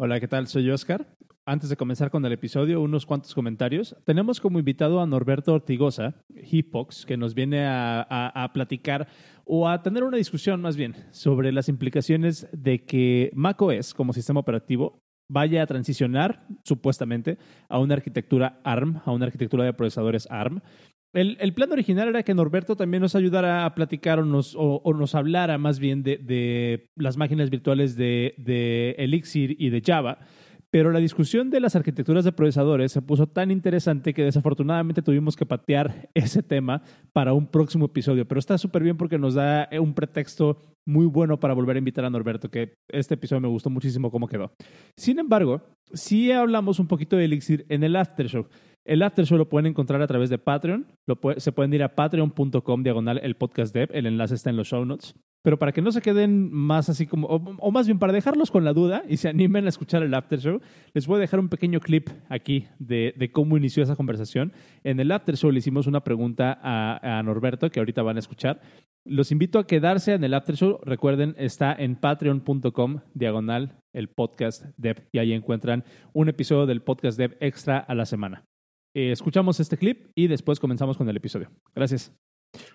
[0.00, 0.46] Hola, ¿qué tal?
[0.46, 1.08] Soy Oscar.
[1.44, 3.96] Antes de comenzar con el episodio, unos cuantos comentarios.
[4.04, 9.08] Tenemos como invitado a Norberto Ortigosa, Hipox, que nos viene a, a, platicar
[9.44, 14.38] o a tener una discusión más bien sobre las implicaciones de que macOS como sistema
[14.38, 17.36] operativo vaya a transicionar, supuestamente,
[17.68, 20.60] a una arquitectura ARM, a una arquitectura de procesadores ARM.
[21.14, 25.78] El, plan original era que Norberto también nos ayudara a platicar o nos, hablara más
[25.78, 30.18] bien de, las máquinas virtuales de, Elixir y de Java.
[30.70, 35.34] Pero la discusión de las arquitecturas de procesadores se puso tan interesante que desafortunadamente tuvimos
[35.34, 36.82] que patear ese tema
[37.14, 38.28] para un próximo episodio.
[38.28, 42.04] Pero está súper bien porque nos da un pretexto muy bueno para volver a invitar
[42.04, 44.52] a Norberto, que este episodio me gustó muchísimo cómo quedó.
[44.94, 45.62] Sin embargo,
[45.94, 48.46] sí hablamos un poquito de Elixir en el Aftershow.
[48.88, 50.86] El After Show lo pueden encontrar a través de Patreon.
[51.36, 53.90] se pueden ir a patreon.com diagonal el podcast dev.
[53.92, 55.14] El enlace está en los show notes.
[55.42, 58.64] Pero para que no se queden más así como, o, más bien para dejarlos con
[58.64, 60.60] la duda y se animen a escuchar el After Show,
[60.94, 64.54] les voy a dejar un pequeño clip aquí de, cómo inició esa conversación.
[64.84, 68.20] En el After Show le hicimos una pregunta a, a Norberto, que ahorita van a
[68.20, 68.62] escuchar.
[69.04, 70.80] Los invito a quedarse en el After Show.
[70.82, 77.18] Recuerden, está en patreon.com diagonal el podcast dev y ahí encuentran un episodio del podcast
[77.18, 78.47] dev extra a la semana.
[78.98, 81.52] Eh, escuchamos este clip y después comenzamos con el episodio.
[81.72, 82.12] Gracias.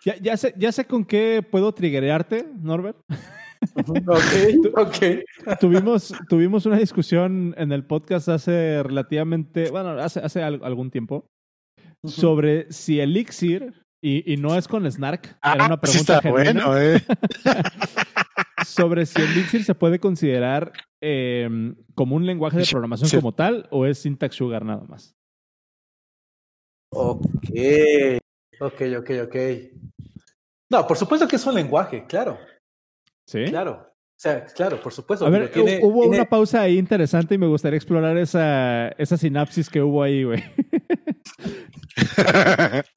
[0.06, 2.98] Ya, ya, sé, ya sé con qué puedo triggerearte, Norbert.
[4.08, 5.60] ok, ok.
[5.60, 11.28] Tuvimos, tuvimos una discusión en el podcast hace relativamente, bueno, hace, hace algún tiempo,
[12.06, 16.80] sobre si Elixir, y, y, no es con Snark, era una ah, pregunta sí bueno,
[16.80, 17.02] eh.
[18.66, 23.86] sobre si Elixir se puede considerar em, como un lenguaje de programación como tal o
[23.86, 25.18] es syntax sugar nada más.
[26.96, 27.22] Ok,
[28.60, 29.36] ok, ok, ok.
[30.70, 32.40] No, por supuesto que es un lenguaje, claro.
[33.28, 33.46] Sí.
[33.46, 33.90] Claro.
[33.92, 35.26] O sea, claro, por supuesto.
[35.26, 39.82] A ver, hubo una pausa ahí interesante y me gustaría explorar esa, esa sinapsis que
[39.82, 40.44] hubo ahí, güey.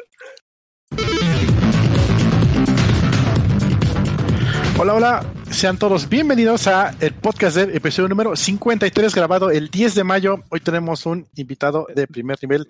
[4.78, 9.94] Hola, hola, sean todos bienvenidos a el podcast del episodio número 53 grabado el 10
[9.94, 10.42] de mayo.
[10.50, 12.68] Hoy tenemos un invitado de primer nivel,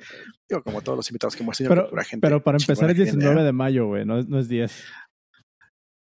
[0.48, 1.74] digo, como todos los invitados que hemos tenido.
[1.74, 4.84] Pero, gente, pero para empezar es 19 de mayo, güey, no, no, es 10.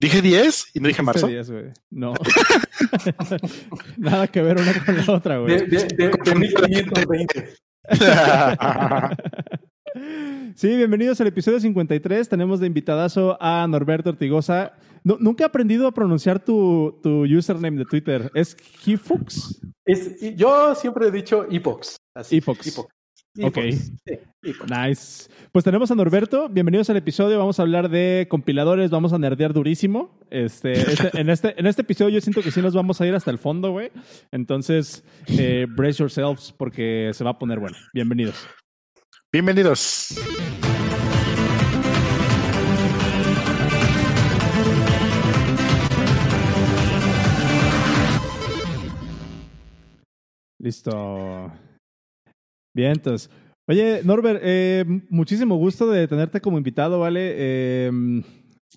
[0.01, 1.27] ¿Dije 10 y no dije marzo?
[1.29, 1.65] 10, güey.
[1.91, 2.15] No.
[3.97, 5.57] Nada que ver una con la otra, güey.
[5.57, 7.55] De, de, de, de 1520.
[10.57, 12.29] Sí, bienvenidos al episodio 53.
[12.29, 14.73] Tenemos de invitadazo a Norberto Ortigosa.
[15.05, 18.31] nunca he aprendido a pronunciar tu, tu username de Twitter.
[18.35, 19.61] ¿Es Hifox?
[19.85, 21.97] Es, yo siempre he dicho Epox.
[22.31, 22.79] Epox.
[23.43, 23.59] Ok.
[24.69, 25.29] nice.
[25.53, 26.49] Pues tenemos a Norberto.
[26.49, 27.39] Bienvenidos al episodio.
[27.39, 28.91] Vamos a hablar de compiladores.
[28.91, 30.19] Vamos a nerdear durísimo.
[30.31, 33.15] Este, este en, este, en este episodio yo siento que sí nos vamos a ir
[33.15, 33.91] hasta el fondo, güey.
[34.33, 37.77] Entonces, eh, brace yourselves porque se va a poner bueno.
[37.93, 38.47] Bienvenidos.
[39.35, 40.15] Bienvenidos.
[50.61, 51.51] Listo.
[52.77, 53.03] Bien.
[53.67, 57.87] Oye, Norbert, eh, muchísimo gusto de tenerte como invitado, ¿vale?
[57.87, 58.23] Em,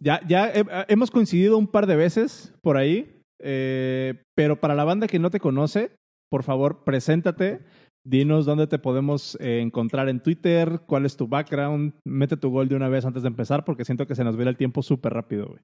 [0.01, 0.51] ya ya
[0.87, 5.29] hemos coincidido un par de veces por ahí, eh, pero para la banda que no
[5.29, 5.91] te conoce,
[6.31, 7.59] por favor, preséntate.
[8.07, 12.69] Dinos dónde te podemos eh, encontrar en Twitter, cuál es tu background, mete tu gol
[12.69, 15.13] de una vez antes de empezar porque siento que se nos ve el tiempo súper
[15.13, 15.59] rápido, güey.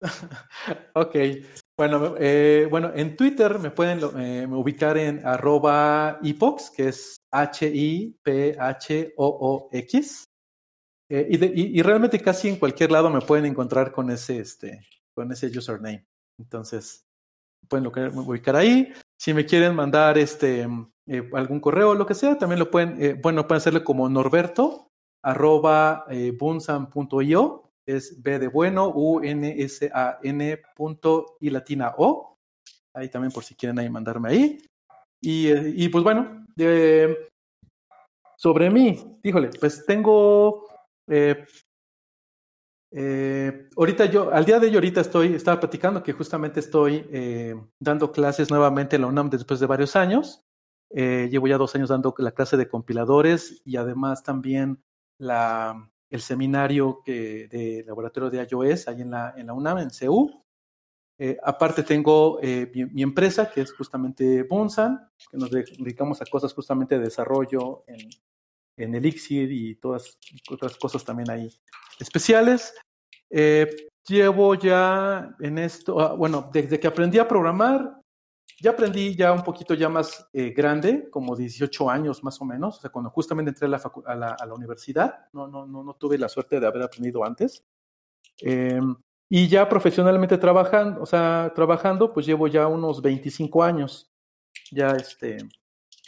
[0.94, 1.16] ok,
[1.76, 8.24] bueno, eh, bueno, en Twitter me pueden eh, ubicar en arroba hipox, que es H-I-P-H-O-O-X.
[11.10, 14.80] y, y, realmente casi en cualquier lado me pueden encontrar con ese, este,
[15.14, 16.06] con ese username.
[16.38, 17.04] Entonces,
[17.68, 18.92] pueden ubicar ahí.
[19.22, 20.66] Si me quieren mandar este
[21.06, 24.08] eh, algún correo o lo que sea, también lo pueden, eh, bueno, pueden hacerlo como
[24.08, 24.88] norberto
[25.24, 31.94] arroba eh, bunsan.io, es B de bueno, U N S A N punto y latina
[31.98, 32.34] O.
[32.96, 34.58] Ahí también por si quieren ahí mandarme ahí.
[35.20, 36.44] Y, y pues bueno,
[38.36, 40.66] sobre mí, híjole, pues tengo
[42.94, 47.54] eh, ahorita yo, al día de hoy, ahorita estoy, estaba platicando que justamente estoy eh,
[47.80, 50.44] dando clases nuevamente en la UNAM después de varios años.
[50.90, 54.84] Eh, llevo ya dos años dando la clase de compiladores y además también
[55.16, 59.90] la, el seminario que, de laboratorio de iOS ahí en la, en la UNAM, en
[59.90, 60.44] CEU.
[61.42, 62.40] aparte tengo
[62.74, 68.10] mi, empresa que es justamente Bunsan, que nos dedicamos a cosas justamente de desarrollo en,
[68.76, 70.18] en Elixir y todas
[70.50, 71.48] otras cosas también ahí
[71.98, 72.74] especiales.
[73.30, 73.68] Eh,
[74.06, 78.02] llevo ya en esto, ah, bueno, desde que aprendí a programar,
[78.60, 82.78] ya aprendí ya un poquito ya más eh, grande, como 18 años más o menos,
[82.78, 85.82] o sea, cuando justamente entré a la, a la, a la universidad, no, no, no,
[85.82, 87.64] no tuve la suerte de haber aprendido antes.
[88.40, 88.96] Em,
[89.28, 94.10] y ya profesionalmente trabajando, o sea, trabajando, pues llevo ya unos 25 años,
[94.70, 95.38] ya este,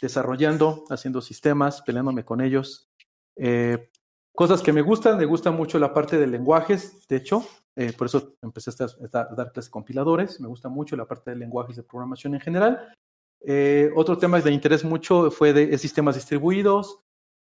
[0.01, 2.89] desarrollando, haciendo sistemas, peleándome con ellos.
[3.35, 3.89] Eh,
[4.33, 7.45] cosas que me gustan, me gusta mucho la parte de lenguajes, de hecho,
[7.75, 10.39] eh, por eso empecé a, dar clases compiladores.
[10.39, 12.93] Me gusta mucho la parte de lenguajes de programación en general.
[13.41, 16.99] Eh, otro tema de interés mucho fue de sistemas distribuidos.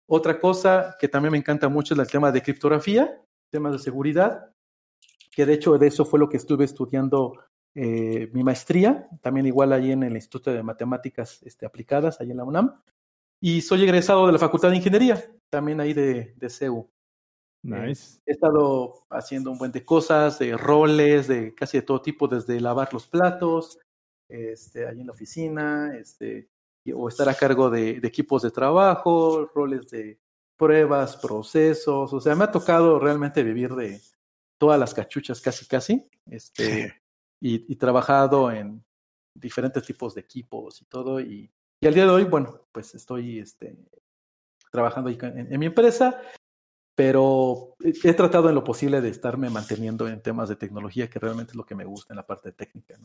[0.08, 4.52] Otra cosa que también me encanta mucho es el tema de criptografía, temas de seguridad,
[5.32, 7.34] que de hecho de eso fue lo que estuve estudiando
[7.82, 12.38] eh, mi maestría, también igual ahí en el Instituto de Matemáticas este, Aplicadas, ahí en
[12.38, 12.82] la UNAM.
[13.40, 16.90] Y soy egresado de la Facultad de Ingeniería, también ahí de, de CEU.
[17.62, 18.20] Nice.
[18.26, 22.60] he estado haciendo un buen de cosas, de roles, de casi de todo tipo, desde
[22.60, 23.80] lavar los platos,
[24.28, 26.50] este, ahí en la oficina, este,
[26.94, 30.20] o estar a cargo de, equipos de trabajo, roles de
[30.58, 32.12] pruebas, procesos.
[32.12, 34.02] O sea, me ha tocado realmente vivir de
[34.58, 36.06] todas las cachuchas, casi, casi.
[36.26, 36.94] Este,
[37.40, 38.84] y, trabajado en
[39.34, 41.20] diferentes tipos de equipos y todo.
[41.20, 41.52] Y,
[41.82, 43.78] al día de hoy, bueno, pues estoy este,
[44.72, 46.22] trabajando ahí en mi empresa
[47.00, 51.54] pero he tratado en lo posible de estarme manteniendo en temas de tecnología, que realmente
[51.54, 52.96] es lo que me gusta en la parte técnica.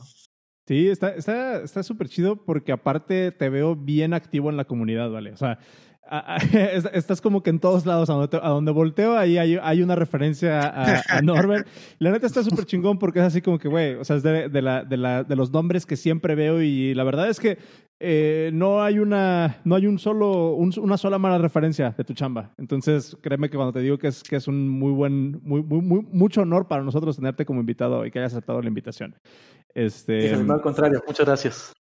[0.66, 5.12] Sí, está súper está, súper chido porque aparte te veo bien activo en la comunidad,
[5.12, 5.30] ¿vale?
[5.30, 5.60] O sea,
[6.92, 11.66] estás como que en todos lados, a donde, volteo, ahí hay, una referencia a, Norbert.
[11.98, 14.62] La neta está súper chingón porque es así como que, güey, o sea, es de,
[14.62, 17.58] la, de, la, de los nombres que siempre veo y la verdad es que
[18.00, 22.52] eh, no hay una, no hay un solo, una sola mala referencia de tu chamba.
[22.58, 26.02] Entonces, créeme que cuando te digo que es, que es un muy buen, muy, muy,
[26.02, 29.16] mucho honor para nosotros tenerte como invitado y que hayas aceptado la invitación.
[29.72, 31.72] Este, no, al contrario, muchas gracias.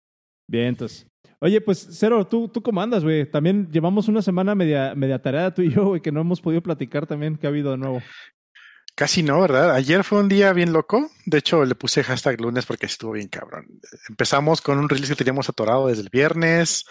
[0.48, 1.11] Bien, entonces.
[1.42, 3.28] Oye, pues, Cero, ¿tú, tú cómo güey?
[3.28, 6.62] También llevamos una semana media, media tarea tú y yo, güey, que no hemos podido
[6.62, 7.36] platicar también.
[7.36, 8.00] ¿Qué ha habido de nuevo?
[8.94, 9.74] Casi no, ¿verdad?
[9.74, 11.10] Ayer fue un día bien loco.
[11.26, 13.66] De hecho, le puse hashtag lunes porque estuvo bien cabrón.
[14.08, 16.84] Empezamos con un release que teníamos atorado desde el viernes.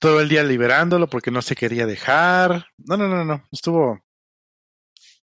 [0.00, 2.66] Todo el día liberándolo porque no se quería dejar.
[2.76, 3.42] No, no, no, no.
[3.50, 4.00] Estuvo.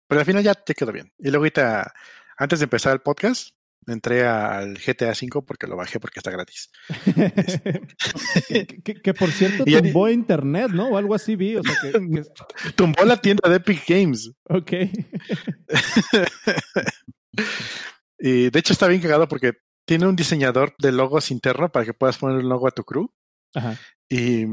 [0.07, 1.11] Pero al final ya, te quedó bien.
[1.17, 1.91] Y luego ahorita,
[2.37, 3.55] antes de empezar el podcast,
[3.87, 6.69] entré al GTA V porque lo bajé porque está gratis.
[9.03, 10.89] que, por cierto tumbó internet, ¿no?
[10.89, 11.55] O algo así vi.
[11.55, 11.91] O sea, que,
[12.75, 14.31] Tumbó la tienda de Epic Games.
[14.49, 14.71] Ok.
[18.19, 19.53] y de hecho está bien cagado porque
[19.85, 23.11] tiene un diseñador de logos interno para que puedas poner un logo a tu crew.
[23.53, 23.77] Ajá.
[24.09, 24.45] Y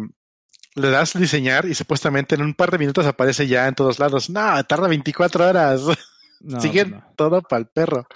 [0.75, 4.31] le das diseñar y supuestamente en un par de minutos aparece ya en todos lados.
[4.31, 5.83] No, tarda 24 horas.
[6.41, 8.07] No, Siguen todo para el perro.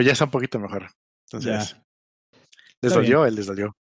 [0.00, 0.86] Pero ya está un poquito mejor.
[1.30, 1.76] Entonces,
[2.80, 3.76] les dolió, él les dolió.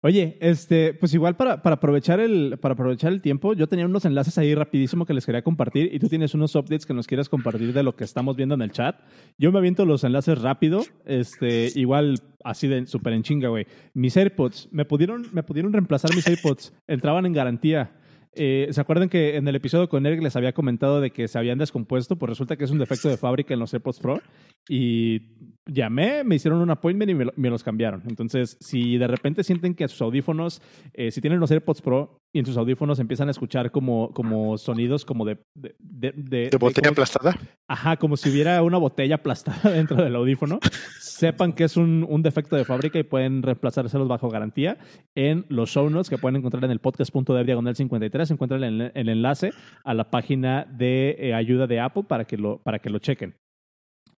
[0.00, 4.04] Oye, este, pues igual para, para, aprovechar el, para aprovechar el tiempo, yo tenía unos
[4.04, 7.28] enlaces ahí rapidísimo que les quería compartir y tú tienes unos updates que nos quieras
[7.28, 8.98] compartir de lo que estamos viendo en el chat.
[9.38, 13.68] Yo me aviento los enlaces rápido, este, igual así de súper en chinga, güey.
[13.94, 18.00] Mis AirPods, me pudieron, me pudieron reemplazar mis AirPods, entraban en garantía.
[18.38, 21.38] Eh, ¿Se acuerdan que en el episodio con Eric les había comentado de que se
[21.38, 22.16] habían descompuesto?
[22.16, 24.20] Pues resulta que es un defecto de fábrica en los AirPods Pro.
[24.68, 25.22] Y
[25.64, 28.02] llamé, me hicieron un appointment y me, los cambiaron.
[28.08, 30.60] Entonces, si de repente sienten que sus audífonos,
[30.92, 34.58] eh, si tienen los AirPods Pro y en sus audífonos empiezan a escuchar como, como
[34.58, 35.38] sonidos como de...
[35.54, 37.34] ¿De, de, botella aplastada?
[37.66, 40.58] Ajá, como si hubiera una botella aplastada dentro del audífono.
[41.00, 44.76] sepan que es un, un, defecto de fábrica y pueden reemplazárselos bajo garantía.
[45.14, 49.08] En los show notes que pueden encontrar en el podcast.dev diagonal 53, encuentran el, el,
[49.08, 49.52] enlace
[49.82, 53.34] a la página de eh, ayuda de Apple para que lo, para que lo chequen.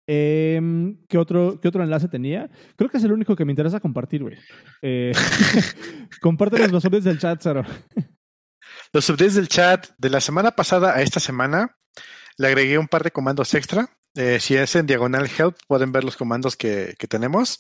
[0.10, 0.62] Eh,
[1.10, 2.50] ¿qué, otro, ¿Qué otro enlace tenía?
[2.78, 4.38] Creo que es el único que me interesa compartir, güey.
[4.82, 5.12] Eh,
[6.72, 7.64] los updates del chat, Saro.
[8.94, 11.76] Los updates del chat de la semana pasada a esta semana
[12.38, 13.90] le agregué un par de comandos extra.
[14.16, 17.60] Eh, si es en diagonal help, pueden ver los comandos que, tenemos.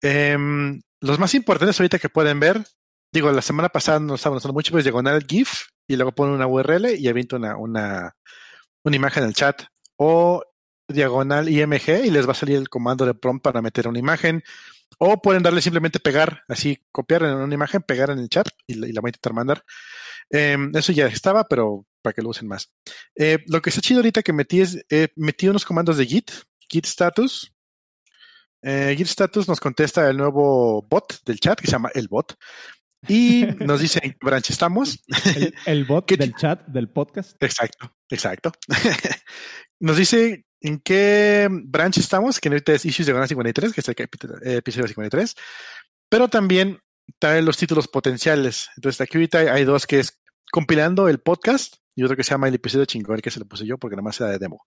[0.00, 2.64] Em, los más importantes ahorita que pueden ver,
[3.12, 6.46] digo, la semana pasada no estábamos usando mucho, pues diagonal GIF y luego pone una
[6.46, 8.16] URL y aviento una, una,
[8.84, 9.62] una imagen en el chat.
[9.96, 10.42] O
[10.88, 14.42] diagonal IMG y les va a salir el comando de prompt para meter una imagen.
[14.98, 18.74] O pueden darle simplemente pegar, así copiar en una imagen, pegar en el chat y,
[18.74, 19.64] la voy a intentar mandar.
[20.30, 22.70] Em, eso ya estaba, pero para que lo usen más.
[23.16, 26.30] Eh, lo que está chido ahorita que metí es, eh, metí unos comandos de Git,
[26.68, 27.52] Git status.
[28.62, 32.36] Eh, Git status nos contesta el nuevo bot del chat que se llama el bot.
[33.08, 35.02] Y nos dice en qué branch estamos.
[35.66, 37.42] El, bot del chat del podcast.
[37.42, 38.52] Exacto, exacto.
[39.80, 44.56] nos dice en qué branch estamos, que ahorita es Issues de 53, que es el
[44.56, 45.36] episodio 53.
[46.08, 46.80] Pero también
[47.18, 48.70] trae los títulos potenciales.
[48.76, 52.48] Entonces aquí ahorita hay dos que es compilando el podcast y otro que se llama
[52.48, 54.64] el episodio chingón, que se lo puse yo porque nada más era de demo.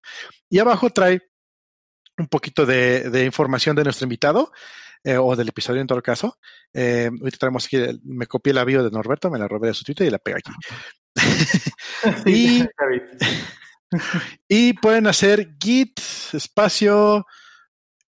[0.52, 1.20] Y abajo trae
[2.20, 4.52] un poquito de, información de nuestro invitado
[5.04, 6.38] eh, o del episodio en todo caso.
[6.74, 9.84] Eh, ahorita traemos aquí, me copié la bio de Norberto, me la robé de su
[9.84, 10.52] Twitter y la pegué aquí.
[12.28, 12.64] y,
[14.48, 16.00] y pueden hacer git
[16.34, 17.26] espacio,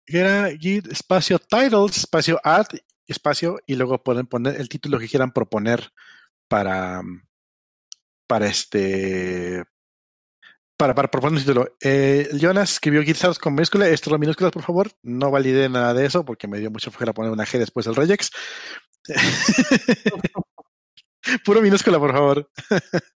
[0.06, 2.68] era git espacio titles, espacio add,
[3.08, 5.92] espacio y luego pueden poner el título que quieran proponer
[6.48, 7.02] para,
[8.28, 9.64] para este
[10.78, 11.76] para, para proponer un título.
[11.82, 14.92] Eh, Jonas escribió Git con minúscula, esto lo minúsculas, por favor.
[15.02, 17.96] No valide nada de eso porque me dio mucho flojera poner una G después del
[17.96, 18.30] regex.
[21.44, 22.50] Puro minúscula, por favor.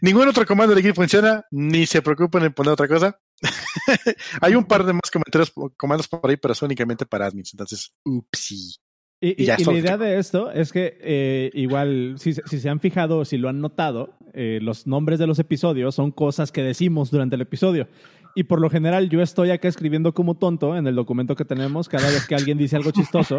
[0.00, 3.18] Ningún otro comando de Git funciona, ni se preocupen en poner otra cosa.
[4.40, 7.52] Hay un par de más comentarios, comandos por ahí, pero son únicamente para admins.
[7.52, 8.76] Entonces, upsí.
[9.20, 13.24] Y, y, la idea de esto es que eh, igual, si, si, se han fijado,
[13.24, 17.36] si lo han notado, eh, los nombres de los episodios son cosas que decimos durante
[17.36, 17.88] el episodio.
[18.38, 21.88] Y por lo general yo estoy acá escribiendo como tonto en el documento que tenemos.
[21.88, 23.38] Cada vez que alguien dice algo chistoso,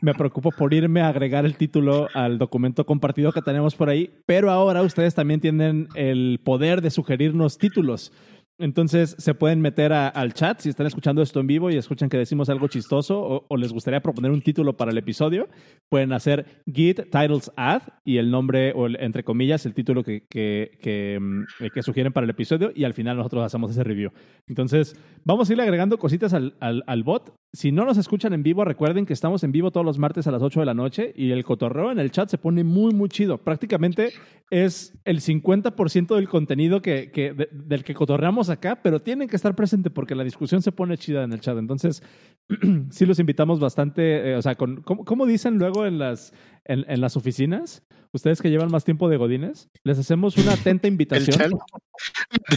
[0.00, 4.10] me preocupo por irme a agregar el título al documento compartido que tenemos por ahí.
[4.24, 8.10] Pero ahora ustedes también tienen el poder de sugerirnos títulos.
[8.58, 12.18] Entonces se pueden meter al chat si están escuchando esto en vivo y escuchan que
[12.18, 15.48] decimos algo chistoso o, les gustaría proponer un título para el episodio.
[15.88, 20.78] Pueden hacer git titles add y el nombre o entre comillas el título que, que,
[20.82, 24.10] que, mm, que, sugieren para el episodio y al final nosotros hacemos ese review.
[24.48, 27.32] Entonces vamos a ir agregando cositas al, al, al bot.
[27.54, 30.30] Si no nos escuchan en vivo, recuerden que estamos en vivo todos los martes a
[30.30, 33.08] las 8 de la noche y el cotorreo en el chat se pone muy, muy
[33.08, 33.38] chido.
[33.38, 34.12] Prácticamente
[34.50, 39.54] es el 50% del contenido que, que del que cotorreamos acá, pero tienen que estar
[39.54, 41.56] presentes porque la discusión se pone chida en el chat.
[41.56, 42.02] Entonces,
[42.90, 46.34] sí los invitamos bastante, eh, o sea, con, ¿cómo, dicen luego en las,
[46.66, 47.82] en, las oficinas?
[48.12, 51.58] Ustedes que llevan más tiempo de Godines, les hacemos una atenta invitación.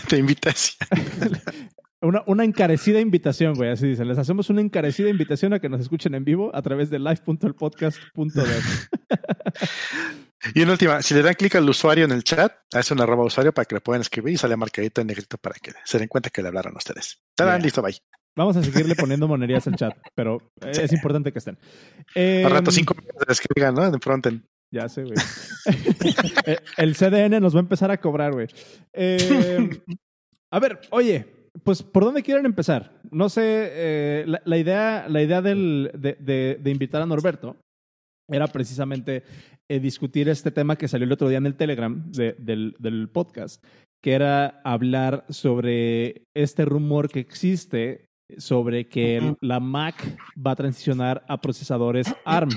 [0.09, 0.89] de invitación.
[2.01, 4.07] Una, una, encarecida invitación, güey, así dicen.
[4.07, 8.63] Les hacemos una encarecida invitación a que nos escuchen en vivo a través de live.elpodcast.dev.
[10.55, 13.25] y en última, si le dan clic al usuario en el chat, hace una arroba
[13.25, 16.07] usuario para que le puedan escribir y sale marcadito en negrito para que se den
[16.07, 17.21] cuenta que le hablaron a ustedes.
[17.29, 17.95] Estarán listo, bye.
[18.35, 21.59] Vamos a seguirle poniendo monerías al chat, pero es importante que estén.
[22.15, 23.85] Eh, a rato cinco minutos de escriban, ¿no?
[23.85, 24.43] En frontend.
[24.73, 25.15] Ya sé, güey.
[26.77, 28.47] El CDN nos va a empezar a cobrar, güey.
[28.93, 29.81] Eh,
[30.49, 32.99] a ver, oye, pues, ¿por dónde quieren empezar?
[33.11, 36.15] No sé, eh, la, idea, la idea del, de,
[36.59, 37.57] de, invitar a Norberto
[38.29, 39.23] era precisamente
[39.69, 43.63] eh, discutir este tema que salió el otro día en el Telegram del, del, podcast,
[44.01, 48.05] que era hablar sobre este rumor que existe
[48.37, 52.51] sobre que la Mac va a transicionar a procesadores ARM.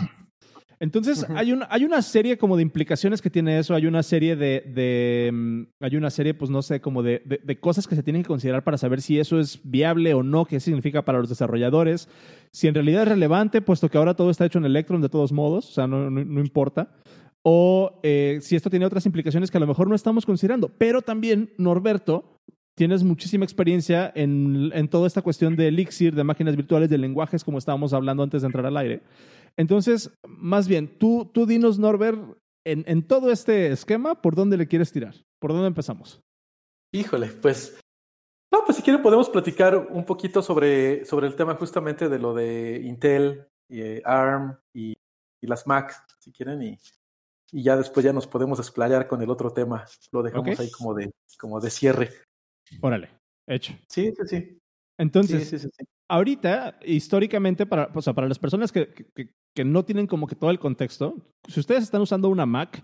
[0.84, 4.36] Entonces, hay, un, hay una serie como de implicaciones que tiene eso, hay una serie
[4.36, 8.22] de, mm, hay una serie, pues no sé, como de, de, cosas que se tienen
[8.22, 12.06] que considerar para saber si eso es viable o no, qué significa para los desarrolladores,
[12.50, 15.32] si en realidad es relevante, puesto que ahora todo está hecho en Electron de todos
[15.32, 16.90] modos, o sea, no, no, importa,
[17.40, 20.68] o eh, si esto tiene otras implicaciones que a lo mejor no estamos considerando.
[20.68, 22.40] Pero también, Norberto,
[22.74, 27.42] tienes muchísima experiencia en, en toda esta cuestión de Elixir, de máquinas virtuales, de lenguajes,
[27.42, 29.00] como estábamos hablando antes de entrar al aire.
[29.56, 32.20] Entonces, más bien, tú, tú dinos, Norbert,
[32.66, 35.14] en, en todo este esquema, ¿por dónde le quieres tirar?
[35.40, 36.20] ¿Por dónde empezamos?
[36.92, 37.78] Híjole, pues
[38.54, 42.34] no, pues si quieren podemos platicar un poquito sobre, sobre el tema justamente de lo
[42.34, 44.92] de Intel, y, eh, ARM y,
[45.42, 46.78] y, las Macs, si quieren, y,
[47.50, 49.84] y, ya después ya nos podemos explayar con el otro tema.
[50.12, 52.10] Lo dejamos ahí como de, como de cierre.
[52.80, 53.10] Órale,
[53.48, 53.72] hecho.
[53.88, 54.58] Sí, sí, sí.
[54.98, 59.84] Entonces, sí, sí, sí, ahorita, históricamente, para, o sea, para las personas que, que, no
[59.84, 61.16] tienen como que todo el contexto,
[61.48, 62.82] si ustedes están usando una Mac,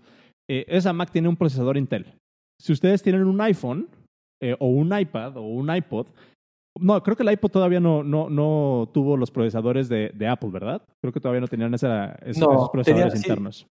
[0.49, 2.17] eh, esa Mac tiene un procesador Intel.
[2.59, 3.89] Si ustedes tienen un iPhone
[4.41, 6.07] eh, o un iPad o un iPod,
[6.79, 10.49] no, creo que el iPod todavía no, no, no tuvo los procesadores de, de Apple,
[10.51, 10.81] ¿verdad?
[11.01, 13.67] Creo que todavía no tenían esa, esos procesadores internos.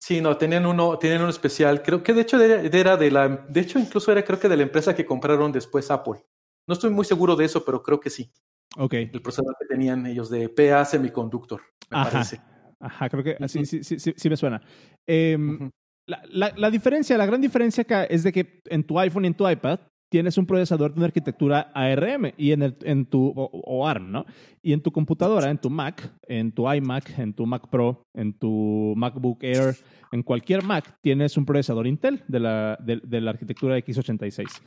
[0.00, 1.82] Sí, no, tenían uno, tenían uno especial.
[1.82, 4.62] Creo que de hecho era de la, de hecho incluso era creo que de la
[4.62, 6.24] empresa que compraron después Apple.
[6.68, 8.30] No estoy muy seguro de eso, pero creo que sí.
[8.76, 8.94] Ok.
[8.94, 11.60] El procesador que tenían ellos de PA Semiconductor,
[11.90, 12.10] me Ajá.
[12.10, 12.40] parece.
[12.80, 14.62] Ajá, creo que sí, sí, sí, sí, me suena.
[15.06, 15.70] Em,
[16.06, 19.28] la, la, la, diferencia, la gran diferencia acá es de que en tu iPhone y
[19.28, 23.32] en tu iPad tienes un procesador de una arquitectura ARM y en, el, en tu,
[23.36, 24.24] o, ARM, ¿no?
[24.62, 28.32] Y en tu computadora, en tu Mac, en tu iMac, en tu Mac Pro, en
[28.32, 29.76] tu MacBook Air,
[30.12, 34.62] en cualquier Mac, tienes un procesador Intel de la, de, de la arquitectura x86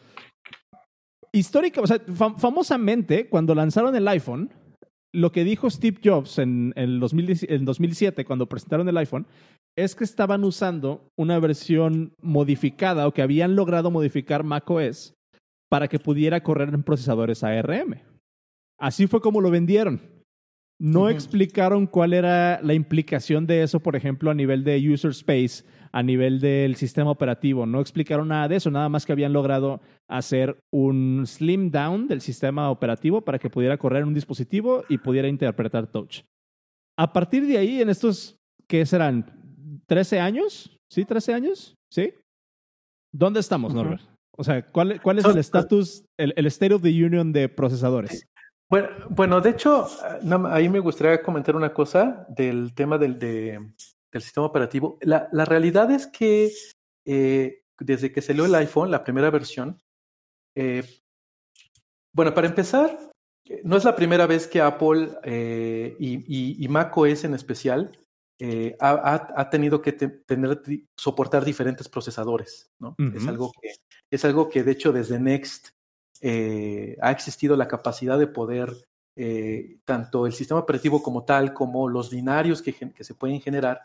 [1.33, 1.99] histórica, o sea,
[2.37, 4.51] famosamente, cuando lanzaron el iPhone,
[5.13, 9.27] lo que dijo Steve Jobs en, el 2007 cuando presentaron el iPhone
[9.75, 15.13] es que estaban usando una versión modificada o que habían logrado modificar macOS
[15.69, 18.01] para que pudiera correr en procesadores ARM.
[18.77, 20.01] Así fue como lo vendieron.
[20.83, 25.63] No explicaron cuál era la implicación de eso, por ejemplo, a nivel de user space,
[25.91, 27.67] a nivel del sistema operativo.
[27.67, 32.19] No explicaron nada de eso, nada más que habían logrado hacer un slim down del
[32.19, 36.21] sistema operativo para que pudiera correr un dispositivo y pudiera interpretar touch.
[36.97, 39.83] A partir de ahí, en estos, ¿qué serán?
[39.87, 40.75] ¿13 años?
[40.89, 41.05] ¿Sí?
[41.05, 41.75] ¿13 años?
[41.91, 42.11] ¿Sí?
[43.13, 44.01] ¿Dónde estamos, Norbert?
[44.35, 48.25] O sea, ¿cuál, cuál es el estatus, el, el, State of the Union de procesadores?
[48.71, 49.85] Bueno, bueno, de hecho,
[50.49, 54.97] ahí me gustaría comentar una cosa del tema del, del sistema operativo.
[55.01, 56.53] La, la, realidad es que
[57.05, 59.77] eh, desde que salió el iPhone, la primera versión,
[60.55, 60.85] eh,
[62.13, 62.97] bueno, para empezar,
[63.65, 67.91] no es la primera vez que Apple eh, y, y, macOS en especial
[68.79, 70.61] ha, ha, tenido que tener
[70.95, 72.95] soportar diferentes procesadores, ¿no?
[73.13, 73.73] Es algo que
[74.09, 75.69] es algo que de hecho desde Next
[76.21, 81.89] eh, ha existido la capacidad de poder, eh, tanto el sistema operativo como tal, como
[81.89, 83.81] los binarios que, se pueden generar,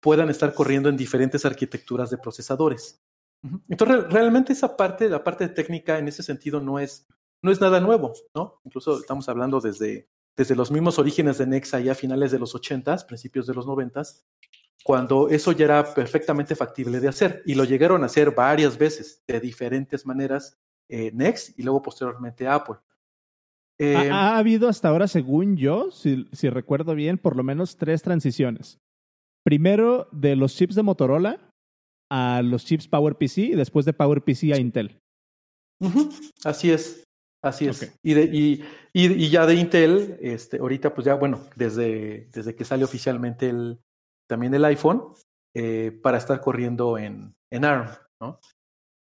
[0.00, 3.02] puedan estar corriendo en diferentes arquitecturas de procesadores.
[3.68, 7.06] Entonces, realmente esa parte, la parte técnica en ese sentido no es,
[7.42, 8.60] no es nada nuevo, ¿no?
[8.64, 12.54] Incluso estamos hablando desde, desde los mismos orígenes de Nexa ya a finales de los
[12.54, 14.22] 80s, principios de los 90s,
[14.82, 17.42] cuando eso ya era perfectamente factible de hacer.
[17.44, 22.46] Y lo llegaron a hacer varias veces, de diferentes maneras, eh, Next y luego posteriormente
[22.46, 22.76] Apple.
[23.78, 28.02] Eh, ha, habido hasta ahora, según yo, si, si, recuerdo bien, por lo menos tres
[28.02, 28.78] transiciones.
[29.44, 31.50] Primero de los chips de Motorola
[32.10, 35.00] a los chips PowerPC y después de PowerPC a Intel.
[36.44, 37.04] Así es,
[37.42, 37.98] así es.
[38.02, 42.64] Y, de, y, y, ya de Intel, este, ahorita pues ya, bueno, desde, desde que
[42.64, 43.80] sale oficialmente el,
[44.28, 45.14] también el iPhone,
[45.54, 47.90] eh, para estar corriendo en, en ARM.
[48.20, 48.40] ¿no?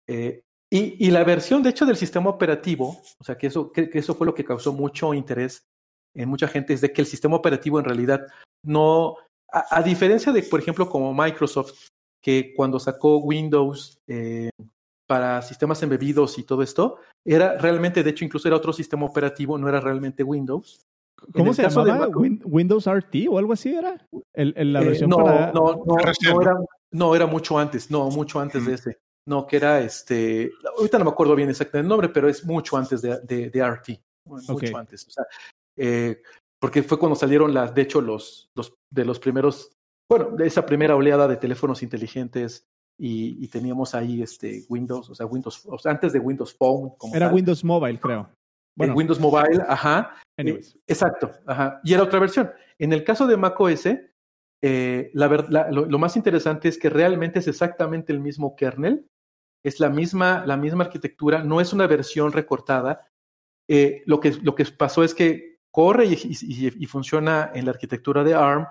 [0.08, 0.43] Eh,
[0.76, 4.26] y, la versión, de hecho, del sistema operativo, o sea, que eso, que, eso fue
[4.26, 5.68] lo que causó mucho interés
[6.16, 8.26] en mucha gente, es de que el sistema operativo en realidad
[8.64, 9.18] no,
[9.52, 11.90] a, diferencia de, por ejemplo, como Microsoft,
[12.24, 14.50] que cuando sacó Windows eh,
[15.06, 19.60] para sistemas embebidos y todo esto, era realmente, de hecho, incluso era otro sistema operativo,
[19.60, 20.82] no era realmente Windows.
[21.34, 22.08] ¿Cómo se llamaba?
[22.08, 24.08] ¿Windows RT o algo así era?
[24.34, 25.52] El, la eh, versión no, para...
[25.52, 26.58] no, no, no, era,
[26.92, 28.98] no, era mucho antes, no, mucho antes de ese.
[29.26, 30.52] No, que era este.
[30.78, 33.90] Ahorita no me acuerdo bien exactamente el nombre, pero es mucho antes de, de, RT.
[34.26, 35.08] Mucho antes.
[35.08, 35.26] O sea,
[35.78, 36.22] eh,
[36.60, 39.72] porque fue cuando salieron las, de hecho, los, los de los primeros,
[40.10, 42.66] bueno, de esa primera oleada de teléfonos inteligentes
[42.98, 46.92] y, teníamos ahí este Windows, o sea, Windows, o sea, antes de Windows Phone.
[46.98, 48.30] Como era Windows Mobile, creo.
[48.76, 48.94] Bueno.
[48.94, 50.16] Windows Mobile, ajá.
[50.38, 51.80] Eh, exacto, ajá.
[51.84, 52.52] Y era otra versión.
[52.80, 53.88] En el caso de macOS,
[54.66, 55.28] eh, la,
[55.70, 59.06] lo, más interesante es que realmente es exactamente el mismo kernel,
[59.64, 63.08] es la misma, la misma arquitectura, no es una versión recortada.
[63.70, 68.34] Eh, lo, que, lo que pasó es que corre y, funciona en la arquitectura de
[68.34, 68.68] ARM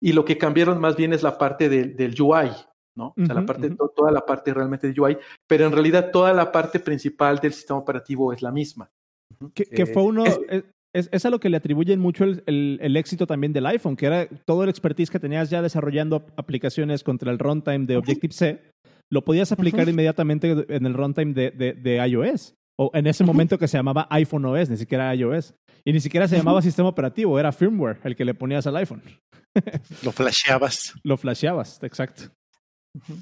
[0.00, 2.50] y lo que cambiaron más bien es la parte del UI,
[2.96, 3.14] ¿no?
[3.16, 5.16] o sea, la parte, toda la parte realmente del UI,
[5.48, 8.90] pero en realidad toda la parte principal del sistema operativo es la misma.
[9.54, 10.24] Que, que fue uno,
[10.94, 14.62] es, a lo que le atribuyen mucho el, éxito también del iPhone, que era todo
[14.62, 18.73] el expertise que tenías ya desarrollando aplicaciones contra el runtime de Objective-C,
[19.14, 22.56] lo podías aplicar inmediatamente en el runtime de, de, iOS.
[22.76, 25.54] O en ese momento que se llamaba iPhone OS, ni siquiera iOS.
[25.84, 29.02] Y ni siquiera se llamaba sistema operativo, era firmware el que le ponías al iPhone.
[30.02, 30.94] lo flasheabas.
[31.04, 32.24] Lo flasheabas, exacto.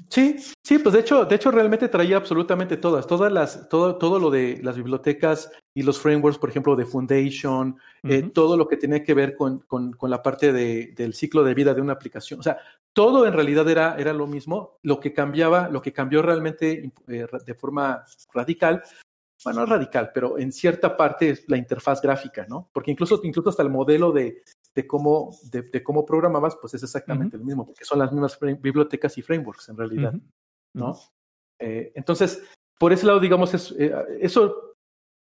[0.09, 4.19] Sí, sí, pues de hecho, de hecho realmente traía absolutamente todas, todas las, todo, todo
[4.19, 8.77] lo de las bibliotecas y los frameworks, por ejemplo, de Foundation, eh, todo lo que
[8.77, 11.93] tenía que ver con, con, con la parte de, del ciclo de vida de una
[11.93, 12.39] aplicación.
[12.39, 12.59] O sea,
[12.93, 14.77] todo en realidad era, era lo mismo.
[14.83, 18.83] Lo que cambiaba, lo que cambió realmente eh, de forma radical,
[19.43, 22.69] bueno, no radical, pero en cierta parte es la interfaz gráfica, ¿no?
[22.71, 24.43] Porque incluso, incluso hasta el modelo de,
[24.75, 29.17] de cómo, de, cómo programabas, pues es exactamente el mismo, porque son las mismas bibliotecas
[29.17, 30.13] y frameworks en realidad,
[30.73, 30.97] ¿no?
[31.59, 32.43] Eh, entonces,
[32.79, 34.75] por ese lado, digamos, es, eh, eso,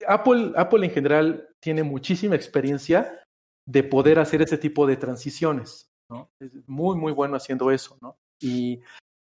[0.06, 3.20] Apple, Apple en general tiene muchísima experiencia
[3.66, 6.30] de poder hacer ese tipo de transiciones, ¿no?
[6.40, 8.16] Es muy, muy bueno haciendo eso, ¿no?
[8.40, 8.80] Y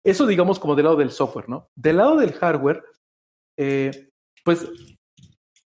[0.05, 1.69] eso, digamos, como del lado del software, ¿no?
[1.75, 2.85] Del lado del hardware,
[3.59, 4.11] eh,
[4.45, 4.69] pues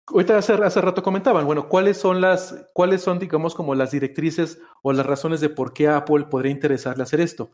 [0.08, 4.60] Ahorita hace, hace, rato comentaban, bueno, ¿cuáles son las, cuáles son, digamos, como las directrices
[4.82, 7.50] o las razones de por qué Apple podría interesarle hacer esto?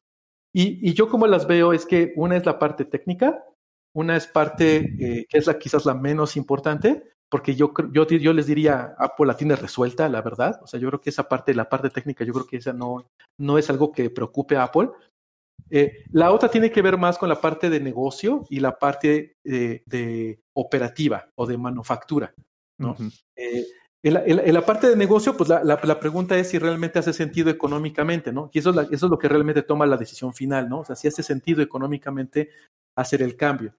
[0.55, 3.43] Y, y yo como las veo es que una es la parte técnica,
[3.95, 8.33] una es parte eh, que es la quizás la menos importante, porque yo, yo, yo
[8.35, 10.61] les diría, Apple la tiene resuelta, la verdad.
[10.63, 13.07] O sea, yo creo que esa parte, la parte técnica, yo creo que esa no,
[13.39, 14.91] no es algo que preocupe a Apple.
[15.71, 19.37] Eh, la otra tiene que ver más con la parte de negocio y la parte
[19.43, 22.35] de, operativa o de manufactura.
[22.79, 22.97] ¿no?
[23.37, 23.67] Eh,
[24.03, 28.33] en, la, parte de negocio, pues la, la, pregunta es si realmente hace sentido económicamente,
[28.33, 28.51] ¿no?
[28.53, 30.81] Y eso es, eso es lo que realmente toma la decisión final, ¿no?
[30.81, 32.51] O sea, si hace sentido económicamente
[32.97, 33.77] hacer el cambio.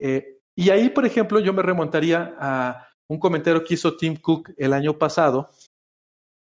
[0.00, 4.52] Eh, y ahí, por ejemplo, yo me remontaría a un comentario que hizo Tim Cook
[4.56, 5.50] el año pasado,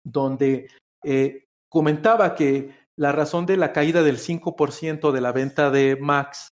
[0.04, 0.68] donde
[1.04, 6.48] eh, comentaba que la razón de la caída del 5% de la venta de Max,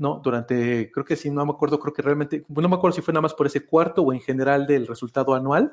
[0.00, 0.20] ¿no?
[0.24, 3.12] Durante, creo que sí, no me acuerdo, creo que realmente, no me acuerdo si fue
[3.12, 5.72] nada más por ese cuarto o en general del resultado anual,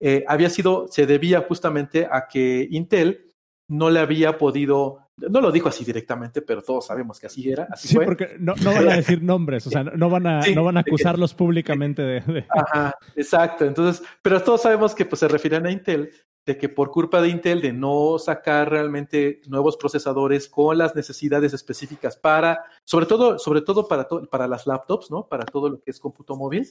[0.00, 3.32] eh, había sido, se debía justamente a que Intel
[3.68, 7.68] no le había podido no lo dijo así directamente, pero todos sabemos que así era.
[7.70, 10.76] Así sí, porque no, van a decir nombres, o sea, no van a, no van
[10.76, 13.64] a acusarlos públicamente de, Ajá, exacto.
[13.64, 16.10] Entonces, pero todos sabemos que pues, se refieren a Intel,
[16.46, 21.54] de que por culpa de Intel de no sacar realmente nuevos procesadores con las necesidades
[21.54, 25.26] específicas para, sobre todo, sobre todo para, para las laptops, ¿no?
[25.26, 26.68] Para todo lo que es cómputo móvil,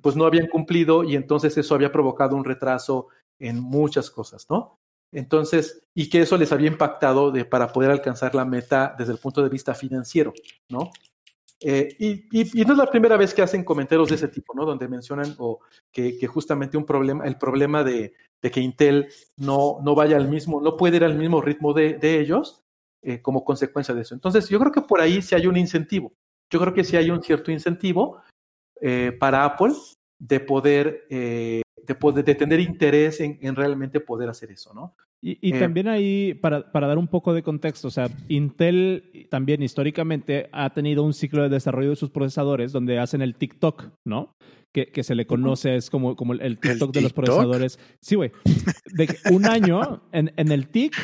[0.00, 3.08] pues no habían cumplido y entonces eso había provocado un retraso
[3.38, 4.78] en muchas cosas, ¿no?
[5.12, 9.18] Entonces, y que eso les había impactado de, para poder alcanzar la meta desde el
[9.18, 10.32] punto de vista financiero,
[10.68, 10.90] ¿no?
[11.64, 14.64] Eh, y, no es la primera vez que hacen comentarios de ese tipo, ¿no?
[14.64, 15.60] Donde mencionan o
[15.92, 20.76] que, justamente un problema, el problema de, que Intel no, no vaya al mismo, no
[20.76, 22.62] puede ir al mismo ritmo de, ellos
[23.02, 24.14] eh, como consecuencia de eso.
[24.14, 26.12] Entonces, yo creo que por ahí sí hay un incentivo.
[26.50, 28.20] Yo creo que sí hay un cierto incentivo
[28.80, 29.72] eh, para Apple
[30.18, 31.06] de poder
[31.86, 34.94] de, tener interés en, realmente poder hacer eso, ¿no?
[35.20, 39.62] Y, eh, también ahí, para, para, dar un poco de contexto, o sea, Intel también
[39.62, 44.34] históricamente ha tenido un ciclo de desarrollo de sus procesadores donde hacen el TikTok, ¿no?
[44.72, 47.78] Que, que se le conoce, es como, como el, TikTok de los procesadores.
[48.00, 48.32] Sí, güey.
[48.86, 50.96] De un año en, en el TIC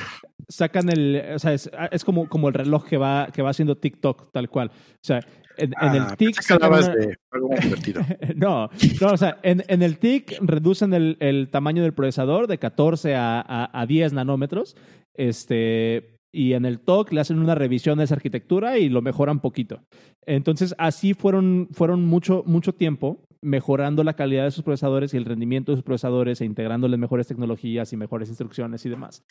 [0.48, 3.76] sacan el, o sea, es, es, como, como el reloj que va, que va haciendo
[3.76, 4.68] TikTok, tal cual.
[4.68, 5.20] O sea,
[5.56, 6.36] en, el ah, TIC.
[8.36, 12.58] no, no, o sea, en, en, el TIC reducen el, el, tamaño del procesador de
[12.58, 14.76] 14 a, a, a 10 nanómetros.
[15.14, 19.40] Este, y en el TOC le hacen una revisión de esa arquitectura y lo mejoran
[19.40, 19.82] poquito.
[20.26, 25.24] Entonces, así fueron, fueron mucho, mucho tiempo mejorando la calidad de sus procesadores y el
[25.24, 29.24] rendimiento de sus procesadores e integrándoles mejores tecnologías y mejores instrucciones y demás.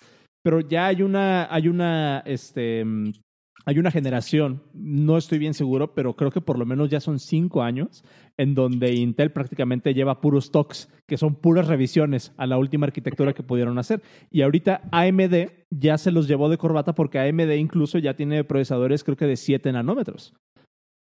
[0.44, 2.86] Pero ya hay una, hay una, este,
[3.66, 7.20] hay una generación, no estoy bien seguro, pero creo que por lo menos ya son
[7.20, 8.06] cinco años,
[8.38, 13.34] en donde Intel prácticamente lleva puros talks, que son puras revisiones a la última arquitectura
[13.34, 14.02] que pudieron hacer.
[14.32, 19.04] Y ahorita AMD ya se los llevó de corbata porque AMD incluso ya tiene procesadores
[19.04, 20.34] creo que de 7 nanómetros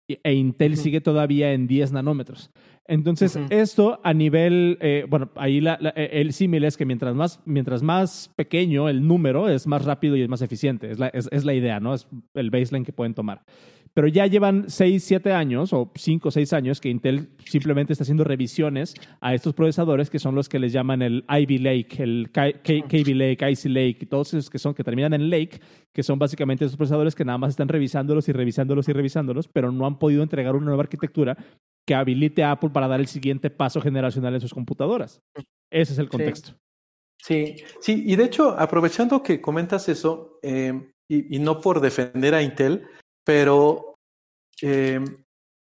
[0.07, 2.51] e Intel sigue todavía en 10 nanómetros.
[2.85, 7.39] Entonces, esto a nivel, eh, bueno, ahí la, eh, el símil es que mientras más,
[7.45, 10.91] mientras más pequeño el número, es más rápido y es más eficiente.
[10.91, 11.93] Es la, es la idea, ¿no?
[11.93, 13.43] Es el baseline que pueden tomar
[13.93, 18.03] pero ya llevan 6, 7 años o 5 o 6 años que Intel simplemente está
[18.03, 22.31] haciendo revisiones a estos procesadores que son los que les llaman el Ivy Lake, el
[22.31, 25.59] KB Lake, Icy Lake, y todos esos que son que terminan en Lake,
[25.93, 29.71] que son básicamente esos procesadores que nada más están revisándolos y revisándolos y revisándolos, pero
[29.71, 31.37] no han podido entregar una nueva arquitectura
[31.85, 35.21] que habilite a Apple para dar el siguiente paso generacional en sus computadoras.
[35.71, 36.53] Ese es el contexto.
[37.19, 40.73] Sí, sí, y de hecho, aprovechando que comentas eso, eh,
[41.07, 42.85] y, y, no por defender a Intel,
[43.23, 43.95] pero
[44.61, 44.99] eh,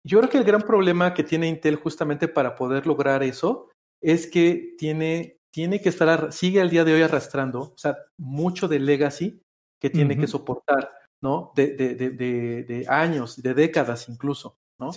[0.04, 3.70] yo creo que el gran problema que tiene Intel justamente para poder lograr eso
[4.02, 8.68] es que tiene, tiene que estar, sigue al día de hoy arrastrando, o sea, mucho
[8.68, 9.40] de legacy
[9.80, 10.90] que tiene que soportar,
[11.22, 11.52] ¿no?
[11.54, 14.90] De, de, de, de, años, de décadas incluso, ¿no?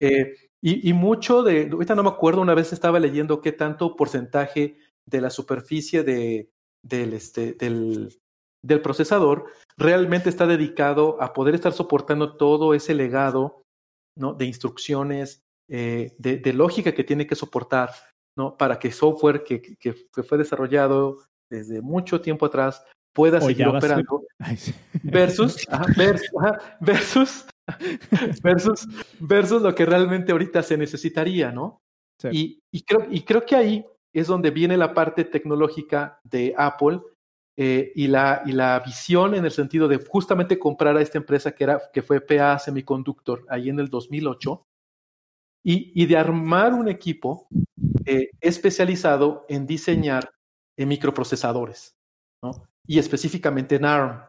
[0.00, 3.94] Eh, y, y, mucho de, ahorita no me acuerdo, una vez estaba leyendo qué tanto
[3.94, 6.50] porcentaje de la superficie de,
[6.82, 8.20] del, este, del,
[8.64, 9.46] del procesador
[9.76, 13.62] realmente está dedicado a poder estar soportando todo ese legado
[14.16, 14.34] ¿no?
[14.34, 17.90] de instrucciones, eh, de, lógica que tiene que soportar
[18.36, 18.56] ¿no?
[18.56, 21.18] para que software que, que, fue desarrollado
[21.50, 24.24] desde mucho tiempo atrás pueda seguir operando
[25.02, 25.66] versus,
[26.80, 27.46] versus,
[28.40, 28.88] versus,
[29.20, 31.82] versus, lo que realmente ahorita se necesitaría, ¿no?
[32.30, 37.00] Y, y, creo, y creo que ahí es donde viene la parte tecnológica de Apple
[37.56, 41.54] eh, y, la, y la visión en el sentido de justamente comprar a esta empresa
[41.54, 44.66] que, era, que fue PA Semiconductor ahí en el 2008
[45.64, 47.46] y, y de armar un equipo
[48.06, 50.30] eh, especializado en diseñar
[50.76, 51.94] eh, microprocesadores
[52.42, 52.52] ¿no?
[52.86, 54.22] y específicamente en ARM.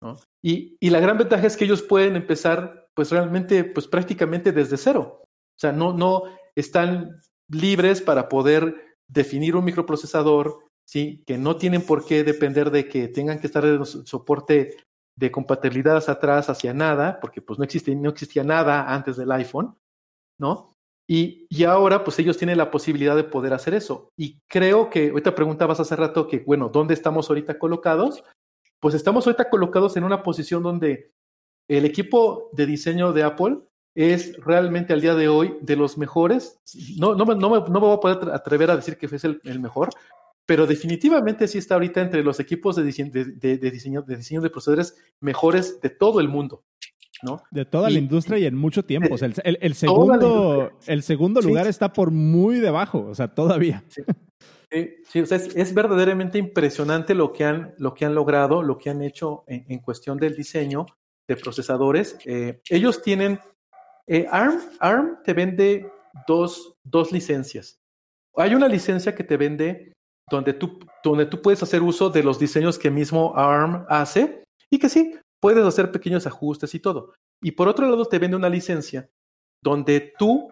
[0.00, 0.16] ¿no?
[0.42, 4.76] Y, y, la gran ventaja es que ellos pueden empezar pues realmente pues prácticamente desde
[4.76, 5.20] cero.
[5.22, 6.22] O sea, no, no
[6.56, 10.58] están libres para poder definir un microprocesador,
[10.92, 11.24] ¿sí?
[11.26, 14.76] que no tienen por qué depender de que tengan que estar en soporte
[15.16, 19.74] de compatibilidad atrás hacia nada, porque pues no, existe, no existía nada antes del iPhone,
[20.38, 20.74] ¿no?
[21.08, 24.10] Y, y, ahora pues ellos tienen la posibilidad de poder hacer eso.
[24.18, 28.22] Y creo que, ahorita preguntabas hace rato que, bueno, ¿dónde estamos ahorita colocados?
[28.78, 31.10] Pues estamos ahorita colocados en una posición donde
[31.68, 33.58] el equipo de diseño de Apple
[33.94, 36.60] es realmente al día de hoy de los mejores.
[36.98, 39.40] No, no, no, me, no me voy a poder atrever a decir que es el,
[39.44, 39.90] el, mejor,
[40.46, 43.24] pero definitivamente sí está ahorita entre los equipos de, diseño de,
[43.58, 46.64] de, diseño, de diseño de procesadores mejores de todo el mundo.
[47.22, 47.40] ¿no?
[47.52, 49.14] De toda y, la industria y en mucho tiempo.
[49.14, 51.70] O sea, el, el, segundo, el segundo lugar sí.
[51.70, 53.84] está por muy debajo, o sea, todavía.
[53.88, 54.02] Sí.
[55.04, 58.78] Sí, o sea, es, es, verdaderamente impresionante lo que han, lo que han logrado, lo
[58.78, 60.86] que han hecho en, en cuestión del diseño
[61.28, 62.16] de procesadores.
[62.24, 63.38] Eh, ellos tienen,
[64.06, 65.90] eh, ARM, ARM te vende
[66.26, 67.80] dos, dos licencias.
[68.36, 69.92] Hay una licencia que te vende
[70.32, 74.78] donde tú, donde tú puedes hacer uso de los diseños que mismo ARM hace y
[74.78, 77.12] que sí, puedes hacer pequeños ajustes y todo.
[77.42, 79.10] Y por otro lado, te vende una licencia
[79.62, 80.48] donde tú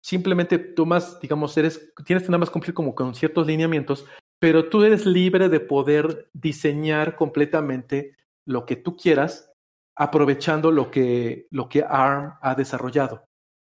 [0.00, 4.06] simplemente tomas, digamos, eres, tienes que nada más cumplir como con ciertos lineamientos,
[4.38, 8.14] pero tú eres libre de poder diseñar completamente
[8.46, 9.50] lo que tú quieras,
[9.96, 13.24] aprovechando lo que, lo que ARM ha desarrollado.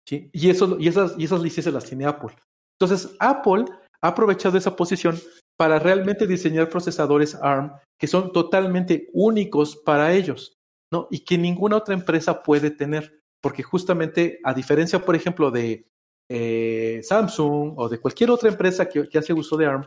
[0.06, 0.30] ¿sí?
[0.32, 2.36] Y, eso, y, esas, y esas licencias las tiene Apple.
[2.78, 3.64] Entonces, Apple
[4.02, 5.18] ha aprovechado esa posición
[5.56, 10.56] para realmente diseñar procesadores ARM que son totalmente únicos para ellos,
[10.90, 11.06] ¿no?
[11.10, 15.84] Y que ninguna otra empresa puede tener, porque justamente, a diferencia, por ejemplo, de
[16.30, 19.84] eh, Samsung o de cualquier otra empresa que, que, hace uso de ARM,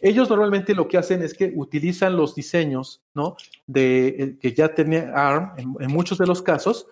[0.00, 3.36] ellos normalmente lo que hacen es que utilizan los diseños, ¿no?
[3.66, 6.86] De eh, que ya tenía ARM en, en, muchos de los casos.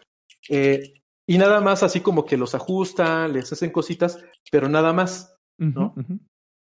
[0.49, 0.95] Eh,
[1.29, 4.19] y nada más así como que los ajustan, les hacen cositas,
[4.51, 5.93] pero nada más, ¿no?
[5.97, 6.19] Uh -huh, uh -huh.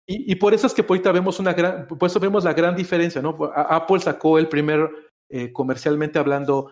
[0.05, 2.75] Y, y, por eso es que ahorita vemos una gran, por eso vemos la gran
[2.75, 3.37] diferencia, ¿no?
[3.55, 4.89] Apple sacó el primer,
[5.29, 6.71] eh, comercialmente hablando,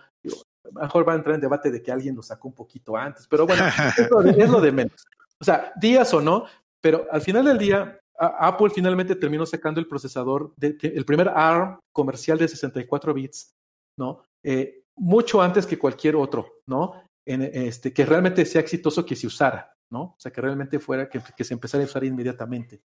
[0.73, 3.47] mejor va a entrar en debate de que alguien lo sacó un poquito antes, pero
[3.47, 3.63] bueno,
[3.97, 5.05] es lo, de, es lo de menos.
[5.39, 6.45] O sea, días o no,
[6.81, 11.29] pero al final del día, Apple finalmente terminó sacando el procesador, de, de, el primer
[11.29, 13.55] ARM comercial de 64 bits,
[13.97, 14.23] ¿no?
[14.43, 17.03] Eh, mucho antes que cualquier otro, ¿no?
[17.25, 20.01] En, este, que realmente sea exitoso que se usara, ¿no?
[20.01, 22.81] O sea, que realmente fuera, que, que se empezara a usar inmediatamente.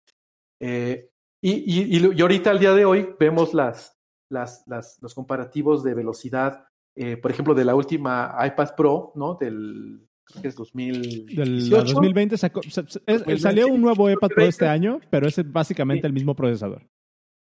[0.65, 1.09] Eh,
[1.41, 3.99] y, y, y, ahorita, al día de hoy, vemos las,
[4.29, 9.35] las, las los comparativos de velocidad, eh, por ejemplo, de la última iPad Pro, ¿no?
[9.35, 11.41] Del creo que es 2018.
[11.41, 16.07] Del 2020 sacó, 2020, salió un nuevo iPad Pro este año, pero es básicamente sí.
[16.07, 16.87] el mismo procesador.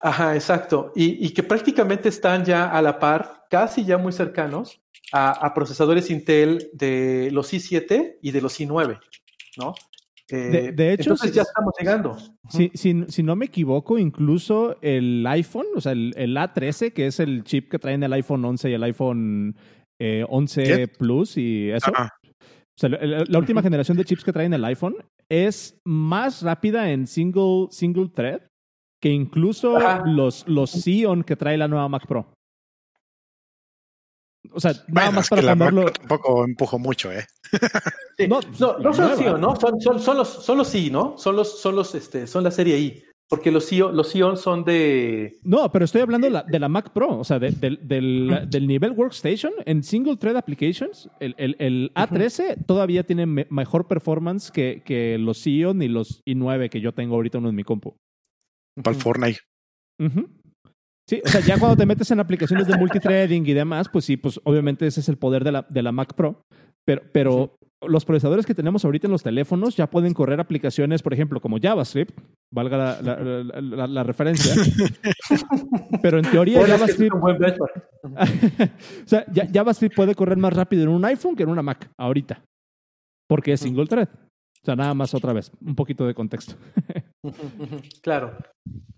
[0.00, 0.90] Ajá, exacto.
[0.96, 4.80] Y, y, que prácticamente están ya a la par, casi ya muy cercanos
[5.12, 8.98] a, a procesadores Intel de los i7 y de los i9,
[9.58, 9.74] ¿no?
[10.32, 12.16] Eh, de, de, hecho, entonces ya estamos llegando.
[12.48, 17.06] Si, si, si, no me equivoco, incluso el iPhone, o sea, el, el, A13, que
[17.06, 19.54] es el chip que traen el iPhone 11 y el iPhone
[20.00, 20.88] eh, 11 ¿Qué?
[20.88, 21.90] Plus y eso.
[21.90, 24.96] O sea, la, la última generación de chips que traen el iPhone
[25.28, 28.40] es más rápida en single, single thread
[29.02, 32.32] que incluso los, los Xeon que trae la nueva Mac Pro.
[34.52, 35.56] O sea, bueno, nada más para.
[35.56, 37.26] Tampoco empujo mucho, ¿eh?
[38.18, 38.28] Sí.
[38.28, 39.56] No, no, no son Xeon, ¿no?
[39.56, 41.16] Son, son, son, los, son los I, ¿no?
[41.16, 43.02] Son los, son los, este, son la serie I.
[43.32, 45.38] Porque los Xeon, los Xeon son de.
[45.42, 48.46] No, pero estoy hablando de la, de la Mac Pro, o sea, de, de, del,
[48.50, 51.08] del, nivel Workstation en Single Thread Applications.
[51.18, 52.66] El, el, el A13 uh -huh.
[52.66, 57.14] todavía tiene me, mejor performance que, que los Xeon y los i9 que yo tengo
[57.14, 57.96] ahorita uno en mi compu.
[58.82, 59.40] Para el Fortnite.
[59.98, 60.41] Uh -huh.
[61.08, 64.16] Sí, o sea, ya cuando te metes en aplicaciones de multithreading y demás, pues sí,
[64.16, 66.44] pues obviamente ese es el poder de la, de la Mac Pro.
[66.84, 71.12] Pero, pero los procesadores que tenemos ahorita en los teléfonos ya pueden correr aplicaciones, por
[71.12, 72.18] ejemplo, como JavaScript,
[72.52, 74.54] valga la, la, la, la referencia.
[76.02, 77.14] pero en teoría bueno, JavaScript...
[77.14, 82.42] o sea, JavaScript puede correr más rápido en un iPhone que en una Mac ahorita.
[83.28, 84.08] Porque es single thread.
[84.62, 86.54] O sea, nada más otra vez, un poquito de contexto.
[88.02, 88.36] claro.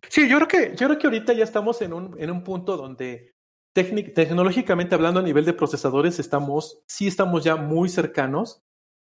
[0.09, 2.77] Sí, yo creo que, yo creo que ahorita ya estamos en un, en un punto
[2.77, 3.35] donde
[3.75, 8.63] tecnológicamente hablando a nivel de procesadores estamos, sí estamos ya muy cercanos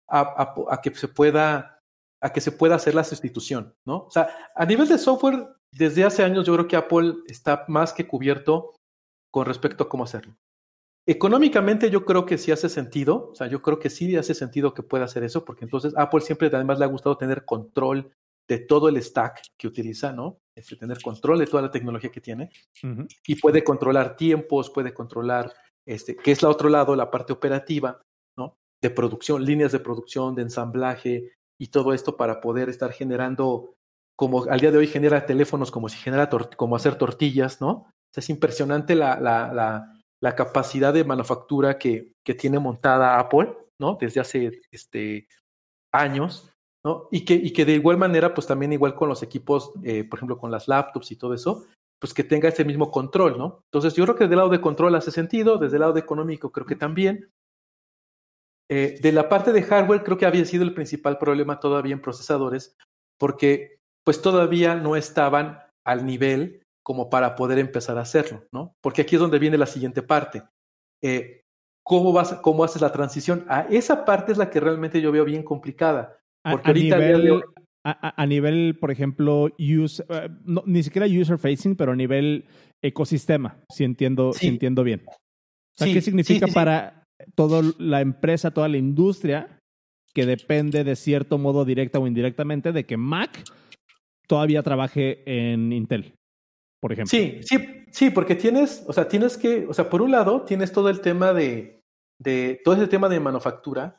[0.08, 1.82] a, a, a, que se pueda,
[2.22, 4.04] a que se pueda hacer la sustitución, ¿no?
[4.06, 7.92] O sea, a nivel de software, desde hace años yo creo que Apple está más
[7.92, 8.74] que cubierto
[9.30, 10.34] con respecto a cómo hacerlo.
[11.06, 14.74] Económicamente yo creo que sí hace sentido, o sea, yo creo que sí hace sentido
[14.74, 18.12] que pueda hacer eso, porque entonces Apple siempre además le ha gustado tener control
[18.48, 20.38] de todo el stack que utiliza, ¿no?
[20.56, 22.50] Este, tener control de toda la tecnología que tiene
[22.82, 23.08] uh -huh.
[23.26, 25.52] y puede controlar tiempos, puede controlar,
[25.86, 28.00] este, que es la otro lado, la parte operativa,
[28.38, 28.56] ¿no?
[28.82, 33.74] De producción, líneas de producción, de ensamblaje, y todo esto para poder estar generando,
[34.16, 37.90] como al día de hoy genera teléfonos como si genera como hacer tortillas, ¿no?
[38.14, 43.98] es impresionante la, la, la, la capacidad de manufactura que, que, tiene montada Apple, ¿no?
[44.00, 45.28] Desde hace este,
[45.92, 46.50] años,
[46.86, 47.08] ¿no?
[47.10, 50.20] Y que, y que de igual manera, pues también igual con los equipos, eh, por
[50.20, 51.66] ejemplo, con las laptops y todo eso,
[51.98, 53.64] pues que tenga ese mismo control, ¿no?
[53.64, 56.52] Entonces yo creo que del lado de control hace sentido, desde el lado de económico
[56.52, 57.28] creo que también.
[58.70, 62.00] Eh, de la parte de hardware creo que había sido el principal problema todavía en
[62.00, 62.76] procesadores,
[63.18, 68.76] porque pues todavía no estaban al nivel como para poder empezar a hacerlo, ¿no?
[68.80, 70.44] Porque aquí es donde viene la siguiente parte.
[71.02, 71.42] Eh,
[71.82, 73.44] ¿cómo, vas, ¿Cómo haces la transición?
[73.48, 76.20] A esa parte es la que realmente yo veo bien complicada.
[76.50, 77.42] Porque a, nivel,
[77.82, 80.28] a, nivel, por ejemplo, use, eh,
[80.64, 82.46] ni siquiera user facing, pero a nivel
[82.82, 85.02] ecosistema, si entiendo, si entiendo bien.
[85.78, 87.04] ¿Qué significa para
[87.34, 89.58] toda la empresa, toda la industria
[90.14, 93.44] que depende de cierto modo directa o indirectamente de que Mac
[94.26, 96.14] todavía trabaje en Intel?
[96.80, 97.10] por ejemplo.
[97.10, 100.70] Sí, sí, sí, porque tienes, o sea, tienes que, o sea, por un lado tienes
[100.72, 101.80] todo el tema de,
[102.22, 103.98] de todo ese tema de manufactura,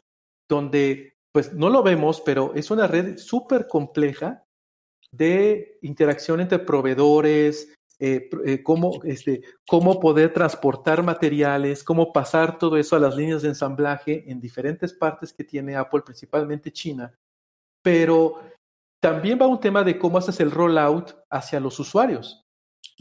[0.49, 4.43] donde, pues no lo vemos, pero es una red súper compleja
[5.11, 12.75] de interacción entre proveedores, eh, eh, cómo, este, cómo poder transportar materiales, cómo pasar todo
[12.75, 17.13] eso a las líneas de ensamblaje en diferentes partes que tiene Apple, principalmente China.
[17.83, 18.41] Pero
[18.99, 22.47] también va un tema de cómo haces el rollout hacia los usuarios.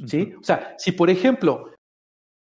[0.07, 0.35] ¿Sí?
[0.39, 1.71] O sea, si por ejemplo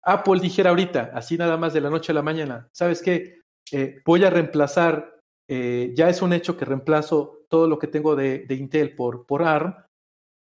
[0.04, 3.41] Apple dijera ahorita, así nada más de la noche a la mañana, ¿sabes qué?
[3.71, 5.11] Eh, voy a reemplazar,
[5.54, 9.44] eh, ya es un hecho que reemplazo todo lo que tengo de, Intel por, por
[9.44, 9.76] ARM.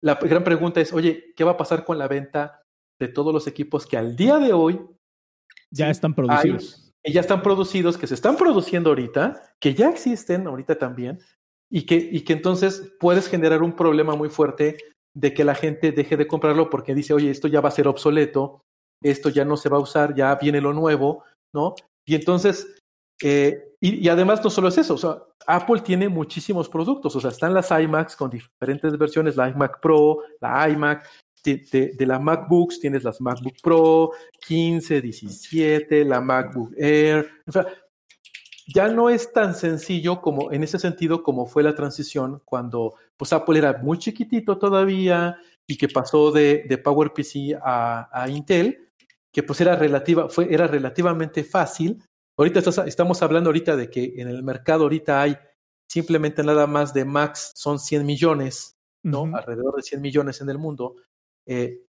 [0.01, 2.63] La gran pregunta es, oye, ¿qué va a pasar con la venta
[3.01, 4.81] de todos los equipos que al día de hoy
[5.73, 6.93] ya están producidos?
[7.05, 11.19] ya están producidos, que se están produciendo ahorita, que ya existen ahorita también,
[11.69, 14.77] y que, y que entonces puedes generar un problema muy fuerte
[15.17, 17.89] de que la gente deje de comprarlo porque dice, oye, esto ya va a ser
[17.89, 18.61] obsoleto,
[19.03, 21.75] esto ya no se va a usar, ya viene lo nuevo, ¿no?
[22.07, 22.77] Y entonces,
[23.23, 27.31] eh, y, además no solo es eso, o sea, Apple tiene muchísimos productos, o sea,
[27.31, 31.09] están las iMacs con diferentes versiones, la iMac Pro, la iMac,
[31.45, 34.13] de, de, la MacBooks tienes las MacBook Pro,
[34.47, 37.67] 15, 17, la MacBook Air, o sea,
[38.73, 43.33] ya no es tan sencillo como en ese sentido como fue la transición cuando pues
[43.33, 48.91] Apple era muy chiquitito todavía y que pasó de, de PowerPC a, a, Intel,
[49.33, 52.03] que pues era, relativa, fue, era relativamente fácil.
[52.37, 55.37] Ahorita estamos hablando ahorita de que en el mercado ahorita hay
[55.89, 59.25] simplemente nada más de Max son 100 millones, ¿no?
[59.35, 60.97] Alrededor de 100 millones en el mundo.
[61.47, 61.85] Eh,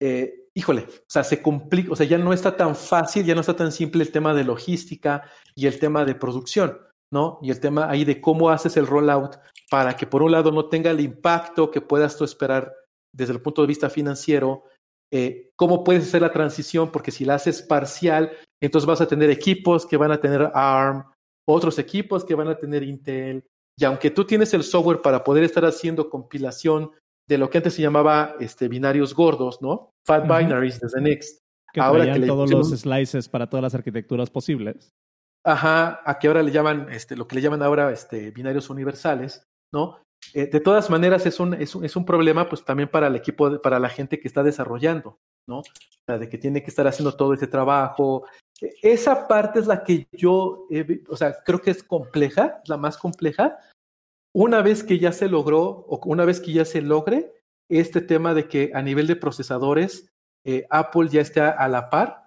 [0.00, 3.40] eh, híjole, o sea, se complica, o sea, ya no está tan fácil, ya no
[3.40, 6.78] está tan simple el tema de logística y el tema de producción,
[7.12, 7.38] ¿no?
[7.42, 9.36] Y el tema ahí de cómo haces el rollout
[9.70, 12.72] para que por un lado no tenga el impacto que puedas tú esperar
[13.12, 14.64] desde el punto de vista financiero,
[15.10, 19.30] eh, cómo puedes hacer la transición, porque si la haces parcial, entonces vas a tener
[19.30, 21.04] equipos que van a tener ARM,
[21.46, 23.44] otros equipos que van a tener Intel,
[23.76, 26.92] y aunque tú tienes el software para poder estar haciendo compilación
[27.28, 29.90] de lo que antes se llamaba este, binarios gordos, ¿no?
[30.06, 31.40] Fat binaries desde Next.
[31.72, 34.92] Que ahora que todos los slices para todas las arquitecturas posibles.
[35.44, 39.42] Ajá, a que ahora le llaman, este, lo que le llaman ahora este, binarios universales,
[39.72, 39.98] ¿no?
[40.32, 43.16] Eh, de todas maneras es un, es, un, es un problema pues también para el
[43.16, 45.58] equipo, para la gente que está desarrollando, ¿no?
[45.58, 45.64] O
[46.06, 48.24] sea, de que tiene que estar haciendo todo ese trabajo.
[48.60, 50.66] E, esa parte es la que yo,
[51.08, 53.58] o sea, creo que es compleja, la más compleja,
[54.34, 57.32] una vez que ya se logró o una vez que ya se logre
[57.70, 60.08] este tema de que a nivel de procesadores
[60.44, 62.26] eh, Apple ya esté a la par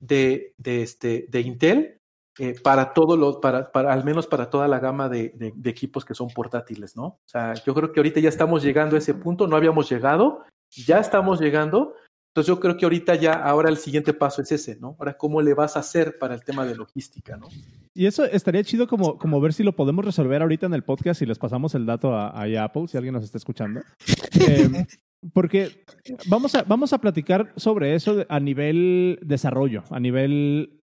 [0.00, 1.99] de, de, este, de Intel
[2.38, 6.04] eh, para todo lo, para, para, al menos para toda la gama de, de, equipos
[6.04, 7.04] que son portátiles, ¿no?
[7.04, 10.44] O sea, yo creo que ahorita ya estamos llegando a ese punto, no habíamos llegado,
[10.70, 11.94] ya estamos llegando,
[12.30, 14.94] entonces yo creo que ahorita ya, ahora el siguiente paso es ese, ¿no?
[15.00, 17.48] Ahora, ¿cómo le vas a hacer para el tema de logística, ¿no?
[17.92, 21.22] Y eso estaría chido como, como ver si lo podemos resolver ahorita en el podcast
[21.22, 23.80] y les pasamos el dato a, Apple, si alguien nos está escuchando.
[24.40, 24.86] Em,
[25.32, 25.84] porque
[26.28, 30.80] vamos a, vamos a platicar sobre eso a nivel desarrollo, a nivel,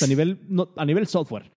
[0.00, 0.38] a nivel,
[0.76, 1.50] a nivel software.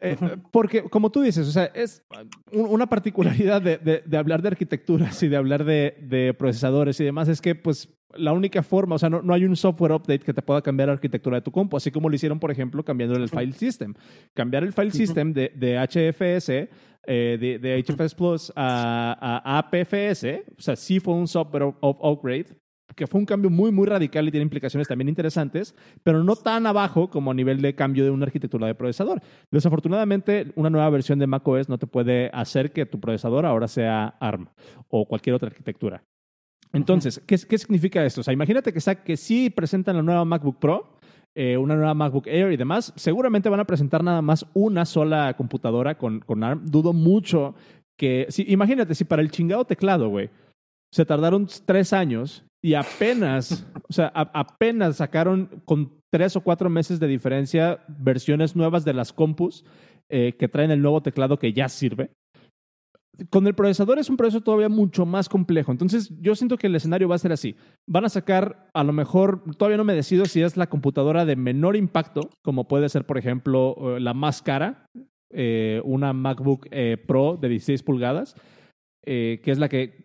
[0.00, 0.16] Eh,
[0.52, 2.04] porque, como tú dices, o sea, es
[2.52, 7.28] una particularidad de, de, hablar de arquitecturas y de hablar de, de, procesadores y demás
[7.28, 10.32] es que, pues, la única forma, o sea, no, no, hay un software update que
[10.32, 13.16] te pueda cambiar la arquitectura de tu compu, así como lo hicieron, por ejemplo, cambiando
[13.16, 13.94] el file system.
[14.34, 16.48] Cambiar el file system de, HFS,
[17.06, 20.24] eh, de, HFS Plus a, a, APFS,
[20.56, 22.56] o sea, sí fue un software upgrade,
[22.98, 26.66] que fue un cambio muy, muy radical y tiene implicaciones también interesantes, pero no tan
[26.66, 29.22] abajo como a nivel de cambio de una arquitectura de procesador.
[29.52, 34.16] Desafortunadamente, una nueva versión de macOS no te puede hacer que tu procesador ahora sea
[34.18, 34.48] ARM
[34.88, 36.02] o cualquier otra arquitectura.
[36.72, 38.20] Entonces, ¿qué, ¿qué, significa esto?
[38.20, 40.98] O sea, imagínate que, que sí presentan la nueva MacBook Pro,
[41.36, 45.34] eh, una nueva MacBook Air y demás, seguramente van a presentar nada más una sola
[45.36, 46.66] computadora con, con ARM.
[46.66, 47.54] Dudo mucho
[47.96, 50.30] que, si, imagínate, si para el chingado teclado, güey,
[50.92, 56.98] se tardaron tres años y apenas, o sea, apenas sacaron con tres o cuatro meses
[56.98, 59.64] de diferencia versiones nuevas de las compus
[60.08, 62.10] eh, que traen el nuevo teclado que ya sirve.
[63.30, 65.72] Con el procesador es un proceso todavía mucho más complejo.
[65.72, 67.56] Entonces, yo siento que el escenario va a ser así.
[67.86, 71.34] Van a sacar, a lo mejor, todavía no me decido si es la computadora de
[71.34, 74.86] menor impacto, como puede ser, por ejemplo, eh, la más cara,
[75.30, 76.68] eh, una MacBook
[77.06, 78.36] Pro de 16 pulgadas,
[79.08, 80.04] que es la que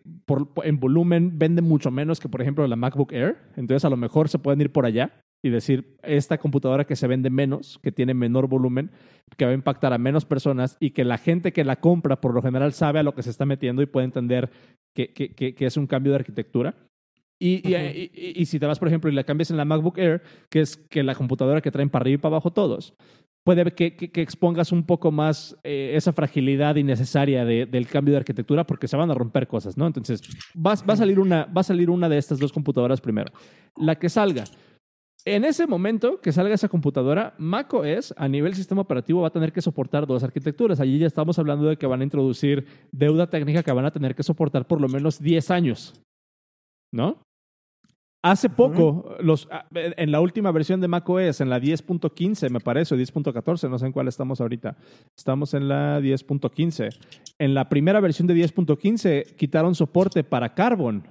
[0.62, 3.36] en volumen vende mucho menos que, por ejemplo, la MacBook Air.
[3.56, 7.06] Entonces, a lo mejor se pueden ir por allá y decir, esta computadora que se
[7.06, 8.90] vende menos, que tiene menor volumen,
[9.36, 12.32] que va a impactar a menos personas y que la gente que la compra por
[12.32, 14.50] lo general sabe a lo que se está metiendo y puede entender
[14.94, 16.74] que, que, que, es un cambio de arquitectura.
[17.38, 20.22] Y, y, y, si te vas, por ejemplo, y la cambias en la MacBook Air,
[20.48, 22.94] que es que la computadora que traen para arriba y para abajo todos,
[23.44, 28.64] puede que, expongas un poco más eh, esa fragilidad innecesaria de, del cambio de arquitectura
[28.64, 29.86] porque se van a romper cosas, ¿no?
[29.86, 30.22] Entonces,
[30.54, 33.32] va, a salir una, va a salir una de estas dos computadoras primero.
[33.76, 34.44] La que salga
[35.26, 39.52] en ese momento que salga esa computadora, macOS a nivel sistema operativo va a tener
[39.52, 40.80] que soportar dos arquitecturas.
[40.80, 44.14] Allí ya estamos hablando de que van a introducir deuda técnica que van a tener
[44.14, 46.02] que soportar por lo menos 10 años.
[46.92, 47.22] ¿No?
[48.24, 52.94] Hace poco, los, ah, en la última versión de macOS, en la 10.15, me parece,
[52.94, 54.78] o 10.14, no sé en cuál estamos ahorita.
[55.14, 56.88] Estamos en la 10.15.
[57.38, 61.06] En la primera versión de 10.15 quitaron soporte para Carbon.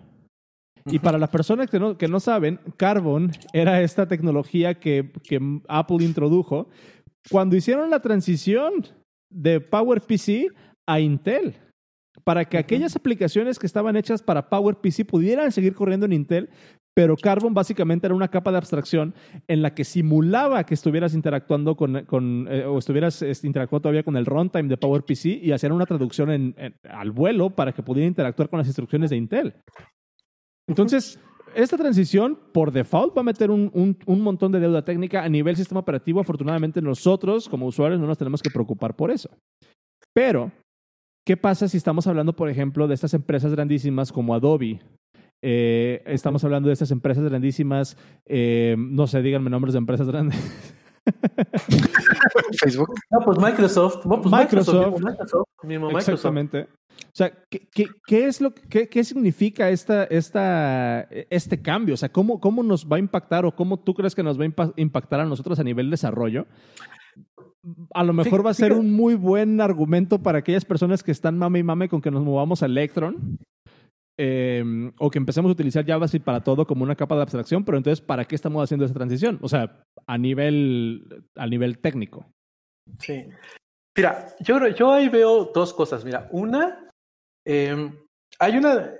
[0.87, 5.39] Y para las personas que no, que no saben, Carbon era esta tecnología que, que
[5.67, 6.67] Apple introdujo
[7.29, 8.87] cuando hicieron la transición
[9.31, 10.51] de PowerPC
[10.87, 11.57] a Intel
[12.23, 16.49] para que aquellas aplicaciones que estaban hechas para PowerPC pudieran seguir corriendo en Intel,
[16.95, 19.13] pero Carbon básicamente era una capa de abstracción
[19.47, 24.15] en la que simulaba que estuvieras interactuando con, con eh, o estuvieras interactuando todavía con
[24.15, 26.55] el runtime de PowerPC y hacían una traducción
[26.89, 29.55] al vuelo para que pudiera interactuar con las instrucciones de Intel.
[30.67, 31.19] Entonces,
[31.55, 35.55] esta transición por default va a meter un, un, montón de deuda técnica a nivel
[35.55, 36.19] sistema operativo.
[36.19, 39.29] Afortunadamente, nosotros como usuarios no nos tenemos que preocupar por eso.
[40.13, 40.51] Pero,
[41.25, 44.79] ¿qué pasa si estamos hablando, por ejemplo, de estas empresas grandísimas como Adobe?
[45.45, 50.39] Eh, estamos hablando de estas empresas grandísimas, eh, no sé, díganme nombres de empresas grandes.
[52.61, 52.93] Facebook.
[53.11, 54.05] No, pues Microsoft.
[54.05, 55.01] pues Microsoft.
[55.97, 56.61] Exactamente.
[56.61, 57.67] O sea, ¿qué,
[58.07, 61.95] qué, es lo, qué, qué significa esta, esta, este cambio?
[61.95, 64.45] O sea, ¿cómo, ¿cómo nos va a impactar o cómo tú crees que nos va
[64.45, 66.47] a impactar a nosotros a nivel desarrollo?
[67.93, 71.37] A lo mejor va a ser un muy buen argumento para aquellas personas que están
[71.37, 73.39] mame y mame con que nos movamos a Electron.
[74.15, 77.77] Em, o que empecemos a utilizar JavaScript para todo como una capa de abstracción, pero
[77.77, 79.39] entonces, ¿para qué estamos haciendo esa transición?
[79.41, 82.29] O sea, a nivel, a nivel técnico.
[82.99, 83.27] Sí.
[83.97, 86.05] Mira, yo, yo ahí veo dos cosas.
[86.05, 86.89] Mira, una,
[87.45, 87.97] em,
[88.39, 88.91] hay una,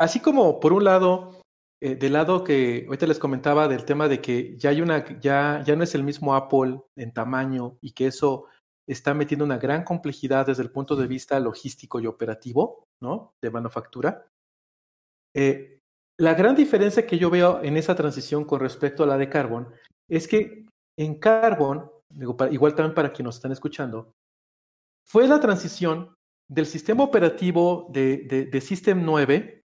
[0.00, 1.40] así como por un lado,
[1.80, 5.62] eh, del lado que ahorita les comentaba del tema de que ya hay una, ya,
[5.64, 8.46] ya no es el mismo Apple en tamaño y que eso
[8.86, 13.34] está metiendo una gran complejidad desde el punto de vista logístico y operativo, ¿no?
[13.40, 14.26] De manufactura.
[15.34, 15.78] Eh,
[16.18, 19.68] la gran diferencia que yo veo en esa transición con respecto a la de Carbon
[20.08, 20.66] es que
[20.98, 21.90] en Carbon,
[22.50, 24.12] igual también para quienes nos están escuchando,
[25.06, 26.14] fue la transición
[26.48, 29.62] del sistema operativo de, de, System 9,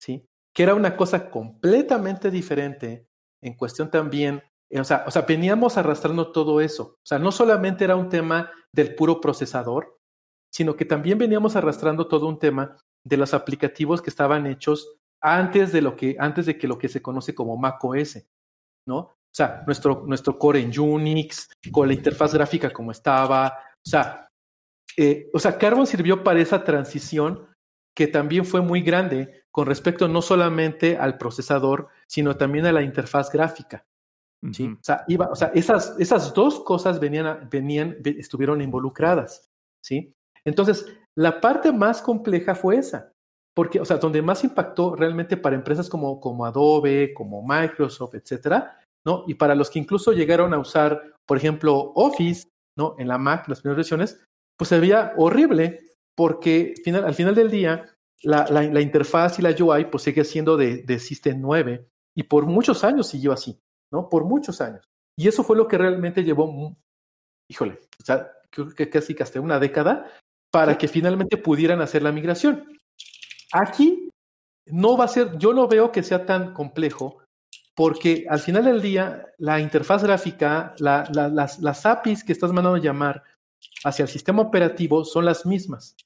[0.00, 0.26] ¿sí?
[0.54, 3.06] que era una cosa completamente diferente
[3.42, 4.42] en cuestión también
[4.80, 6.96] o sea, o sea, veníamos arrastrando todo eso.
[6.96, 9.98] O sea, no solamente era un tema del puro procesador,
[10.52, 15.72] sino que también veníamos arrastrando todo un tema de los aplicativos que estaban hechos antes
[15.72, 18.26] de lo que, antes de que lo que se conoce como macOS,
[18.86, 18.98] ¿no?
[18.98, 23.58] O sea, nuestro, nuestro core en Unix, con la interfaz gráfica como estaba.
[23.84, 24.28] O sea,
[24.96, 27.48] eh, o sea, Carbon sirvió para esa transición
[27.96, 32.82] que también fue muy grande con respecto no solamente al procesador, sino también a la
[32.82, 33.84] interfaz gráfica.
[34.52, 34.68] ¿Sí?
[34.68, 39.50] O sea, iba, o sea esas, esas dos cosas venían, venían, estuvieron involucradas,
[39.82, 40.14] ¿sí?
[40.44, 40.86] Entonces,
[41.16, 43.12] la parte más compleja fue esa,
[43.54, 48.78] porque, o sea, donde más impactó realmente para empresas como, como Adobe, como Microsoft, etcétera,
[49.06, 49.24] ¿no?
[49.26, 52.96] Y para los que incluso llegaron a usar, por ejemplo, Office, ¿no?
[52.98, 54.20] En la Mac, las primeras versiones,
[54.58, 55.80] pues se veía horrible,
[56.16, 60.56] porque final, al final del día, la, la, interfaz y la UI pues sigue siendo
[60.56, 61.86] de, de System 9
[62.16, 63.60] y por muchos años siguió así,
[63.94, 64.08] ¿no?
[64.08, 64.84] Por muchos años.
[65.16, 66.74] Y eso fue lo que realmente llevó,
[67.48, 70.10] híjole, o sea, creo que casi hasta una década
[70.50, 72.68] para que finalmente pudieran hacer la migración.
[73.52, 74.10] Aquí
[74.66, 77.22] no va a ser, yo no veo que sea tan complejo
[77.76, 83.22] porque al final del día la interfaz gráfica, las, las APIs que estás mandando llamar
[83.84, 85.96] hacia el sistema operativo son las mismas,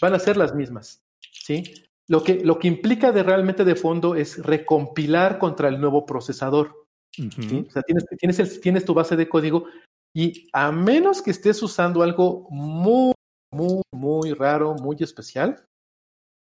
[0.00, 1.02] van a ser las mismas.
[1.32, 1.74] ¿sí?
[2.08, 6.85] Lo que, lo que implica de realmente de fondo es recompilar contra el nuevo procesador.
[7.18, 9.66] O sea, tienes, tienes, tienes tu base de código
[10.14, 13.12] y a menos que estés usando algo muy,
[13.52, 15.62] muy, muy raro, muy especial,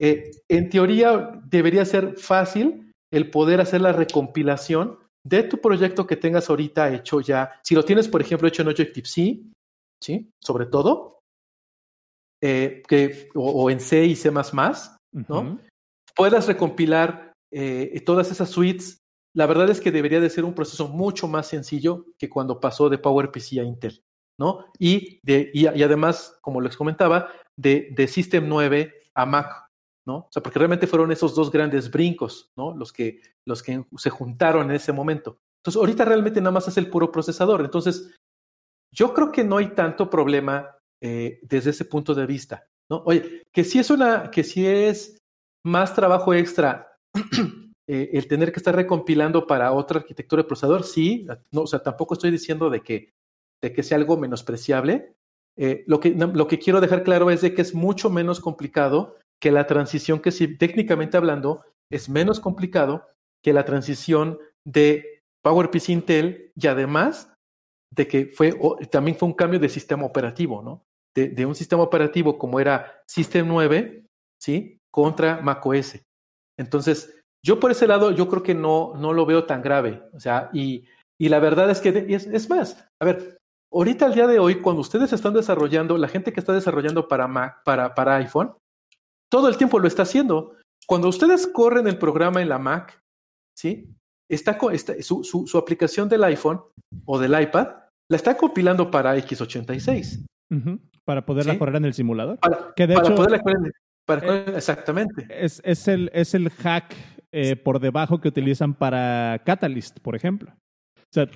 [0.01, 6.17] eh, en teoría debería ser fácil el poder hacer la recompilación de tu proyecto que
[6.17, 7.61] tengas ahorita hecho ya.
[7.63, 9.43] Si lo tienes, por ejemplo, hecho en Objective-C,
[10.03, 10.31] ¿sí?
[10.43, 11.21] Sobre todo,
[12.43, 15.61] eh, que, o, en C y C++, ¿no?
[16.17, 18.99] Puedas recompilar eh, todas esas suites.
[19.35, 22.89] La verdad es que debería de ser un proceso mucho más sencillo que cuando pasó
[22.89, 24.03] de PowerPC a Intel,
[24.39, 24.67] ¿no?
[24.79, 29.67] Y, de, y, además, como les comentaba, de, de System 9 a Mac,
[30.07, 30.17] ¿no?
[30.17, 32.77] O sea, porque realmente fueron esos dos grandes brincos, ¿no?
[32.77, 35.39] Los que, los que se juntaron en ese momento.
[35.63, 37.63] Entonces, ahorita realmente nada más es el puro procesador.
[37.63, 38.15] Entonces,
[38.95, 43.03] yo creo que no hay tanto problema eh, desde ese punto de vista, ¿no?
[43.07, 45.19] Oye, que si es una, que si es
[45.65, 46.93] más trabajo extra
[47.89, 51.83] eh, el tener que estar recompilando para otra arquitectura de procesador, sí, no, o sea,
[51.83, 53.13] tampoco estoy diciendo de que,
[53.63, 55.15] de que sea algo menospreciable.
[55.57, 59.17] Eh, lo, que, lo que quiero dejar claro es de que es mucho menos complicado
[59.41, 63.07] que la transición que si técnicamente hablando es menos complicado
[63.45, 67.35] que la transición de PowerPC Intel y además
[67.95, 68.55] de que fue
[68.91, 70.85] también fue un cambio de sistema operativo, ¿no?
[71.15, 74.07] de, un sistema operativo como era System 9,
[74.41, 74.81] ¿sí?
[74.91, 76.01] Contra macOS.
[76.59, 80.03] Entonces, yo por ese lado, yo creo que no, no lo veo tan grave.
[80.13, 80.85] O sea, y,
[81.19, 83.39] y la verdad es que es, es, más, a ver,
[83.73, 87.27] ahorita al día de hoy, cuando ustedes están desarrollando, la gente que está desarrollando para
[87.27, 88.55] Mac, para, para iPhone,
[89.31, 90.57] todo el tiempo lo está haciendo.
[90.87, 93.01] Cuando ustedes corren el programa en la Mac,
[93.57, 93.89] ¿sí?
[94.31, 96.63] Está, está su, su, su, aplicación del iPhone
[97.05, 97.69] o del iPad
[98.09, 100.27] la está compilando para x86.
[101.05, 102.39] Para poderla correr en el simulador.
[102.39, 103.73] Para, que de hecho, poderla correr,
[104.23, 105.27] eh, exactamente.
[105.31, 106.95] Es, es, el, es el hack
[107.33, 110.53] eh, por debajo que utilizan para Catalyst, por ejemplo.
[110.53, 111.29] O sea,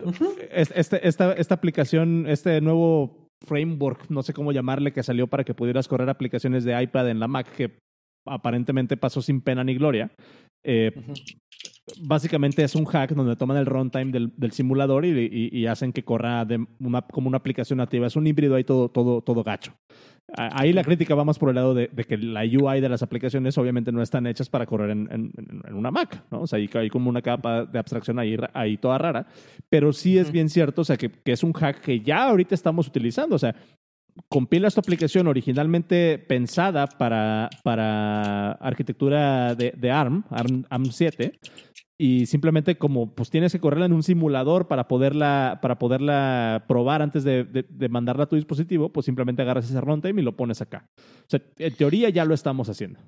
[0.53, 5.55] este, esta, esta aplicación, este nuevo framework, no sé cómo llamarle, que salió para que
[5.55, 7.79] pudieras correr aplicaciones de iPad en la Mac, que
[8.27, 10.11] aparentemente pasó sin pena ni gloria.
[10.65, 10.93] Eh,
[12.03, 16.05] básicamente es un hack donde toman el runtime del, del simulador y, y, hacen que
[16.05, 18.07] corra de una, como una aplicación nativa.
[18.07, 19.73] Es un híbrido ahí todo, todo, todo gacho.
[20.37, 23.03] Ahí la crítica va más por el lado de, de, que la UI de las
[23.05, 25.33] aplicaciones obviamente no están hechas para correr en, en,
[25.69, 26.43] en una Mac, ¿no?
[26.43, 29.29] O sea, hay, hay, como una capa de abstracción ahí, ahí toda rara,
[29.69, 32.57] pero sí es bien cierto, o sea, que, que, es un hack que ya ahorita
[32.57, 33.55] estamos utilizando, o sea,
[34.29, 41.39] compilas tu aplicación originalmente pensada para, para arquitectura de, de ARM, ARM, ARM 7,
[41.99, 47.01] y simplemente como pues tienes que correrla en un simulador para poderla, para poderla probar
[47.01, 50.61] antes de, de, mandarla a tu dispositivo, pues simplemente agarras ese runtime y lo pones
[50.61, 50.91] acá.
[50.99, 53.01] O sea, en teoría ya lo estamos haciendo.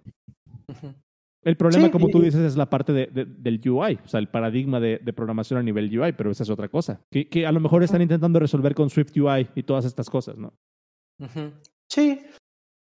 [1.42, 4.80] El problema, como tú dices, es la parte de, del UI, o sea, el paradigma
[4.80, 7.82] de, programación a nivel UI, pero esa es otra cosa, que, que a lo mejor
[7.82, 10.54] están intentando resolver con Swift UI y todas estas cosas, ¿no?
[11.88, 12.24] Sí,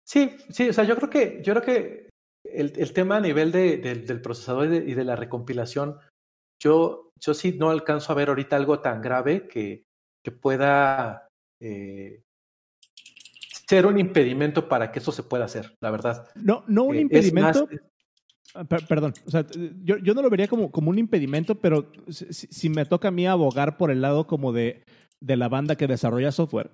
[0.05, 2.09] sí, sí, o sea, yo creo que, yo creo que
[2.45, 5.99] el, el tema a nivel de, del procesador y de, la recompilación,
[6.61, 9.85] yo, yo sí no alcanzo a ver ahorita algo tan grave que,
[10.25, 11.29] que pueda
[11.61, 12.23] eh,
[13.69, 16.29] ser un impedimento para que eso se pueda hacer, la verdad.
[16.35, 17.69] No, no un eh, impedimento.
[18.55, 19.47] Ah, perdón, o sea,
[19.83, 23.11] yo, yo, no lo vería como, como un impedimento, pero si, si, me toca a
[23.11, 24.85] mí abogar por el lado como de,
[25.21, 26.73] de la banda que desarrolla software,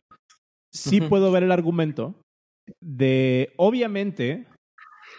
[0.75, 2.15] sí puedo ver el argumento
[2.83, 4.47] de, obviamente,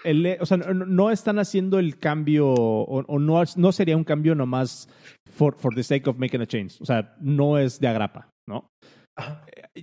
[0.03, 4.89] el, o sea, no, están haciendo el cambio, o, no, no, sería un cambio nomás
[5.29, 6.77] for, for the sake of making a change.
[6.81, 8.69] O sea, no es de agrapa, ¿no?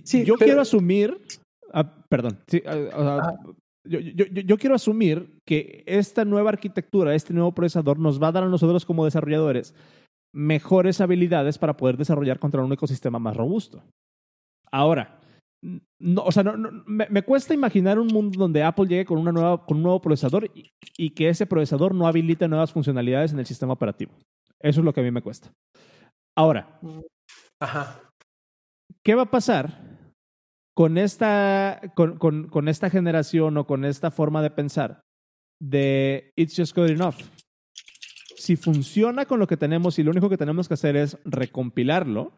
[0.03, 1.19] Sí, yo quiero asumir,
[1.73, 2.39] ah, perdón,
[2.93, 3.33] ah,
[3.85, 8.31] yo, yo, yo, quiero asumir que esta nueva arquitectura, este nuevo procesador nos va a
[8.31, 9.73] dar a nosotros como desarrolladores
[10.33, 13.83] mejores habilidades para poder desarrollar contra un ecosistema más robusto.
[14.71, 15.19] Ahora,
[15.99, 19.65] no, o sea, no, me, cuesta imaginar un mundo donde Apple llegue con, una nueva,
[19.65, 23.73] con un nuevo procesador y, que ese procesador no habilite nuevas funcionalidades en el sistema
[23.73, 24.13] operativo.
[24.59, 25.51] Eso es lo que a mí me cuesta.
[26.35, 26.79] Ahora,
[29.03, 30.09] ¿qué va a pasar
[30.75, 35.01] con esta, con, con, con esta generación o con esta forma de pensar
[35.63, 37.15] de It's Just Good Enough.
[38.35, 42.37] Si funciona con lo que tenemos y lo único que tenemos que hacer es recompilarlo,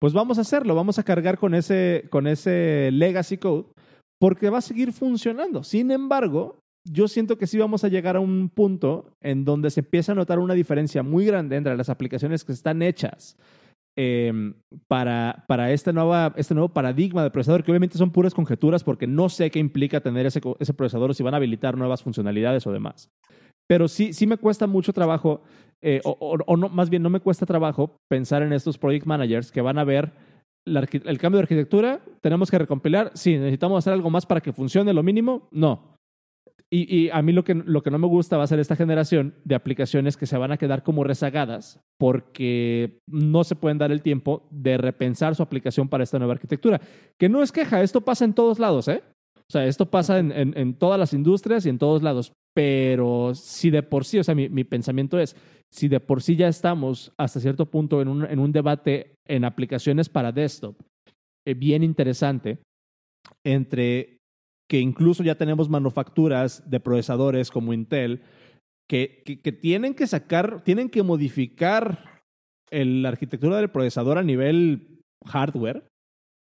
[0.00, 3.66] pues vamos a hacerlo, vamos a cargar con ese, con ese legacy code
[4.20, 5.62] porque va a seguir funcionando.
[5.62, 9.80] Sin embargo, yo siento que sí vamos a llegar a un punto en donde se
[9.80, 13.36] empieza a notar una diferencia muy grande entre las aplicaciones que están hechas
[13.96, 14.54] em,
[14.86, 19.06] para, para este, nueva, este nuevo paradigma de procesador, que obviamente son puras conjeturas porque
[19.06, 22.66] no sé qué implica tener ese, ese procesador o si van a habilitar nuevas funcionalidades
[22.66, 23.10] o demás.
[23.68, 25.42] Pero sí, sí me cuesta mucho trabajo,
[25.80, 29.60] eh, o, no, más bien no me cuesta trabajo pensar en estos project managers que
[29.60, 30.12] van a ver
[30.64, 34.92] el cambio de arquitectura, tenemos que recompilar, sí, necesitamos hacer algo más para que funcione
[34.92, 35.96] lo mínimo, no.
[36.70, 39.34] Y, a mí lo que, lo que no me gusta va a ser esta generación
[39.44, 44.02] de aplicaciones que se van a quedar como rezagadas porque no se pueden dar el
[44.02, 46.78] tiempo de repensar su aplicación para esta nueva arquitectura.
[47.18, 49.02] Que no es queja, esto pasa en todos lados, ¿eh?
[49.48, 52.34] O sea, esto pasa en, en, todas las industrias y en todos lados.
[52.54, 55.36] Pero si de por sí, o sea, mi, mi pensamiento es,
[55.70, 59.44] si de por sí ya estamos hasta cierto punto en un, en un debate en
[59.44, 60.76] aplicaciones para desktop,
[61.46, 62.58] eh, bien interesante,
[63.44, 64.18] entre
[64.68, 68.22] que incluso ya tenemos manufacturas de procesadores como Intel,
[68.88, 72.22] que, que, tienen que sacar, tienen que modificar
[72.70, 75.86] la arquitectura del procesador a nivel hardware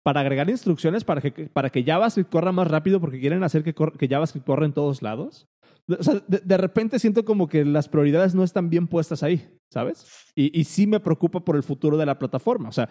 [0.04, 3.74] para agregar instrucciones para que, para que JavaScript corra más rápido porque quieren hacer que,
[3.74, 5.46] que JavaScript corra en todos lados.
[5.88, 10.04] O sea, de, repente siento como que las prioridades no están bien puestas ahí, ¿sabes?
[10.34, 12.68] Y, y sí me preocupa por el futuro de la plataforma.
[12.68, 12.88] O sea,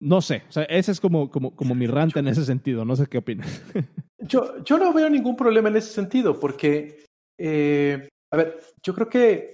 [0.00, 0.42] no sé.
[0.48, 2.84] O sea, ese es como, como, como mi rant en ese sentido.
[2.84, 3.62] No sé qué opinas.
[4.20, 7.04] Yo, yo no veo ningún problema en ese sentido, porque,
[7.38, 9.52] eh, a ver, yo creo que,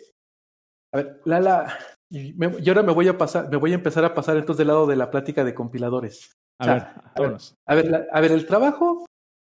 [0.93, 1.79] a ver, Lala,
[2.11, 4.69] y, y, ahora me voy a pasar, me voy a empezar a pasar entonces del
[4.69, 6.33] lado de la plática de compiladores.
[6.59, 6.83] A, ver,
[7.15, 7.37] a ver,
[7.67, 9.05] a ver, a ver, el trabajo,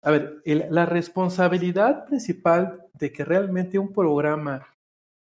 [0.02, 4.66] a ver, la responsabilidad principal de que realmente un programa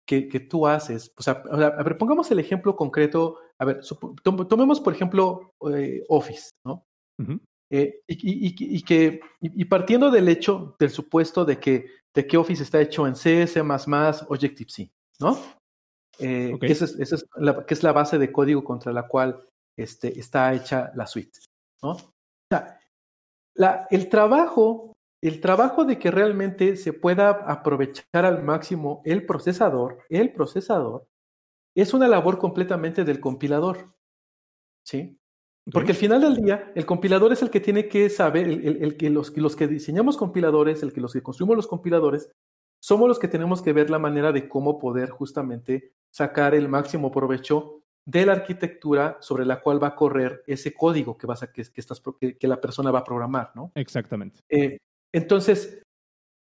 [0.06, 3.80] que, que tú haces, o sea, a ver, pongamos el ejemplo concreto, a ver,
[4.48, 6.84] tomemos por ejemplo eh, Office, ¿no?
[7.70, 12.62] Eh, y, y, que, y, partiendo del hecho, del supuesto de que, de que Office
[12.62, 14.90] está hecho en C, C++, Objective-C,
[15.20, 15.38] ¿no?
[16.18, 19.46] Eh, esa, es, la, que es la base de código contra la cual
[19.76, 21.38] este, está hecha la suite,
[21.82, 21.96] ¿no?
[23.58, 30.04] La, el trabajo, el trabajo de que realmente se pueda aprovechar al máximo el procesador,
[30.08, 31.06] el procesador,
[31.74, 33.94] es una labor completamente del compilador,
[34.84, 35.18] ¿sí?
[35.72, 39.10] Porque al final del día, el compilador es el que tiene que saber, el, que
[39.10, 42.30] los, los, que diseñamos compiladores, el que los que construimos los compiladores,
[42.80, 47.10] somos los que tenemos que ver la manera de cómo poder justamente sacar el máximo
[47.10, 51.52] provecho de la arquitectura sobre la cual va a correr ese código que, vas a,
[51.52, 53.70] que, estás, que, la persona va a programar, ¿no?
[53.74, 54.40] Exactamente.
[54.48, 54.78] Eh,
[55.12, 55.82] entonces,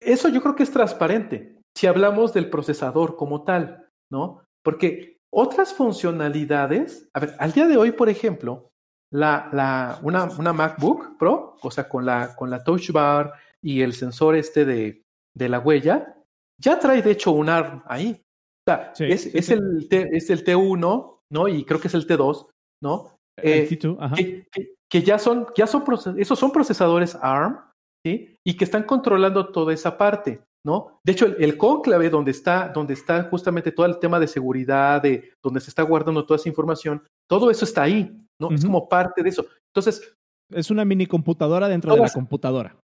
[0.00, 4.42] eso yo creo que es transparente si hablamos del procesador como tal, ¿no?
[4.64, 8.70] Porque otras funcionalidades, a ver, al día de hoy, por ejemplo,
[9.12, 13.82] la, la, una, una, MacBook Pro, o sea, con la, con la Touch Bar y
[13.82, 15.02] el sensor este de,
[15.36, 16.16] de la huella,
[16.58, 18.22] ya trae de hecho un ARM ahí.
[18.66, 21.48] O sea, es, es, El es el T1, ¿no?
[21.48, 22.48] Y creo que es el T2,
[22.82, 23.16] ¿no?
[23.38, 24.14] El eh, T2, ajá.
[24.16, 24.46] Que,
[24.90, 25.84] que, ya son, ya son,
[26.16, 27.58] esos son procesadores ARM,
[28.04, 28.36] ¿sí?
[28.46, 30.42] Y que están controlando toda esa parte.
[30.64, 31.00] ¿no?
[31.04, 35.00] De hecho, el, el, cónclave donde está, donde está justamente todo el tema de seguridad,
[35.00, 38.50] de donde se está guardando toda esa información, todo eso está ahí, ¿no?
[38.50, 39.46] Es como parte de eso.
[39.72, 40.14] Entonces.
[40.50, 42.76] Es una mini computadora dentro de la computadora.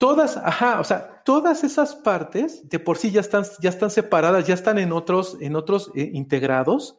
[0.00, 4.46] Todas, ajá, o sea, todas esas partes de por sí ya están, ya están separadas,
[4.46, 6.98] ya están en otros, en otros eh, integrados.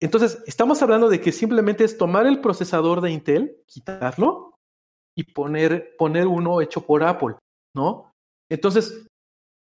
[0.00, 4.54] Entonces, estamos hablando de que simplemente es tomar el procesador de Intel, quitarlo
[5.16, 7.34] y poner, poner uno hecho por Apple,
[7.74, 8.12] ¿no?
[8.48, 9.06] Entonces,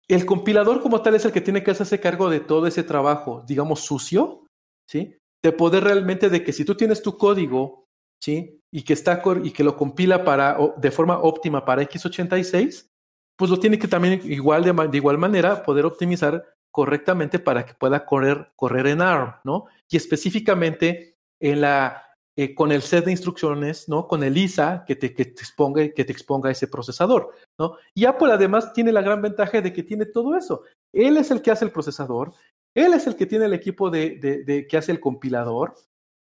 [0.08, 3.44] el compilador como tal es el que tiene que hacerse cargo de todo ese trabajo,
[3.48, 4.46] digamos, sucio,
[4.88, 5.18] ¿sí?
[5.46, 7.86] de poder realmente de que si tú tienes tu código,
[8.20, 8.60] ¿sí?
[8.72, 12.90] Y que está y que lo compila para de forma óptima para x86,
[13.38, 17.74] pues lo tiene que también igual de, de igual manera poder optimizar correctamente para que
[17.74, 19.68] pueda correr correr en ARM, ¿no?
[19.90, 22.04] Y específicamente en la
[22.36, 24.10] eh, con el set de instrucciones, ¿no?
[24.10, 27.78] Con el ISA que te, que te exponga que te exponga ese procesador, ¿no?
[27.94, 30.64] Y Apple además tiene la gran ventaja de que tiene todo eso.
[30.92, 32.34] Él es el que hace el procesador,
[32.74, 35.76] él es el que tiene el equipo de, de, que hace el compilador,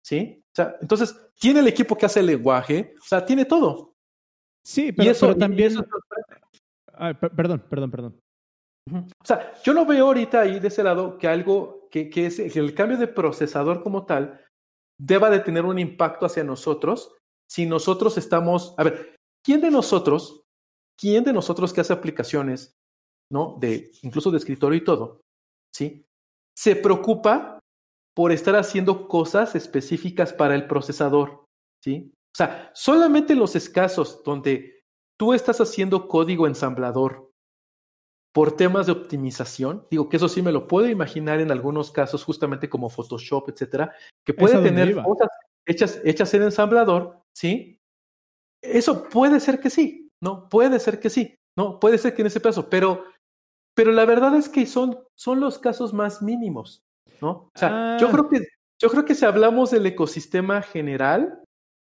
[0.05, 0.43] ¿sí?
[0.51, 3.95] O sea, entonces, tiene el equipo que hace el lenguaje, o sea, tiene todo.
[4.63, 5.73] Sí, pero, eso, también...
[7.35, 8.26] perdón, perdón, perdón.
[8.93, 12.39] O sea, yo no veo ahorita ahí de ese lado que algo, que, que, es,
[12.39, 14.41] el cambio de procesador como tal
[14.99, 17.15] deba de tener un impacto hacia nosotros
[17.49, 20.41] si nosotros estamos, a ver, ¿quién de nosotros,
[20.99, 22.77] quién de nosotros que hace aplicaciones
[23.29, 23.57] ¿no?
[23.59, 25.21] De, incluso de escritorio y todo,
[25.73, 26.05] ¿sí?
[26.55, 27.59] Se preocupa
[28.15, 31.45] por estar haciendo cosas específicas para el procesador,
[31.83, 32.11] ¿sí?
[32.13, 34.79] O sea, solamente los escasos donde
[35.19, 37.26] tú estás haciendo código ensamblador
[38.37, 42.23] por temas de optimización, digo que eso sí me lo puedo imaginar en algunos casos,
[42.23, 45.29] justamente como Photoshop, etcétera, que puede tener cosas
[45.65, 47.79] hechas, hechas en ensamblador, ¿sí?
[48.61, 50.47] Eso puede ser que sí, ¿no?
[50.49, 51.79] Puede ser que sí, ¿no?
[51.79, 53.05] Puede ser que en ese caso, pero,
[53.75, 56.83] pero la verdad es que son, son los casos más mínimos,
[57.19, 57.49] ¿no?
[57.55, 58.11] O sea, yo, ah.
[58.11, 58.47] creo que,
[58.79, 61.43] yo creo que si hablamos del ecosistema general,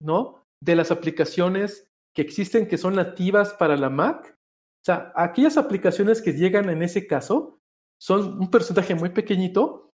[0.03, 0.43] ¿no?
[0.65, 1.87] De las aplicaciones
[2.17, 4.40] que existen que son nativas para la Mac,
[4.81, 7.59] o sea, aquellas aplicaciones que llegan en ese caso
[8.01, 9.91] son un porcentaje muy pequeñito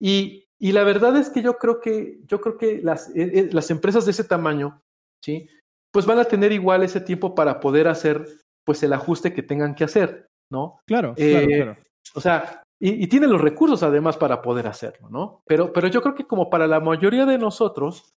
[0.00, 3.48] y, y, la verdad es que yo creo que, yo creo que las, eh, eh,
[3.52, 4.82] las empresas de ese tamaño,
[5.24, 5.48] ¿sí?
[5.92, 8.26] Pues van a tener igual ese tiempo para poder hacer
[8.64, 10.80] pues el ajuste que tengan que hacer, ¿no?
[10.86, 11.76] Claro, claro, eh, claro.
[12.14, 15.42] O sea, y, y, tienen los recursos además para poder hacerlo, ¿no?
[15.46, 18.12] Pero, pero yo creo que como para la mayoría de nosotros,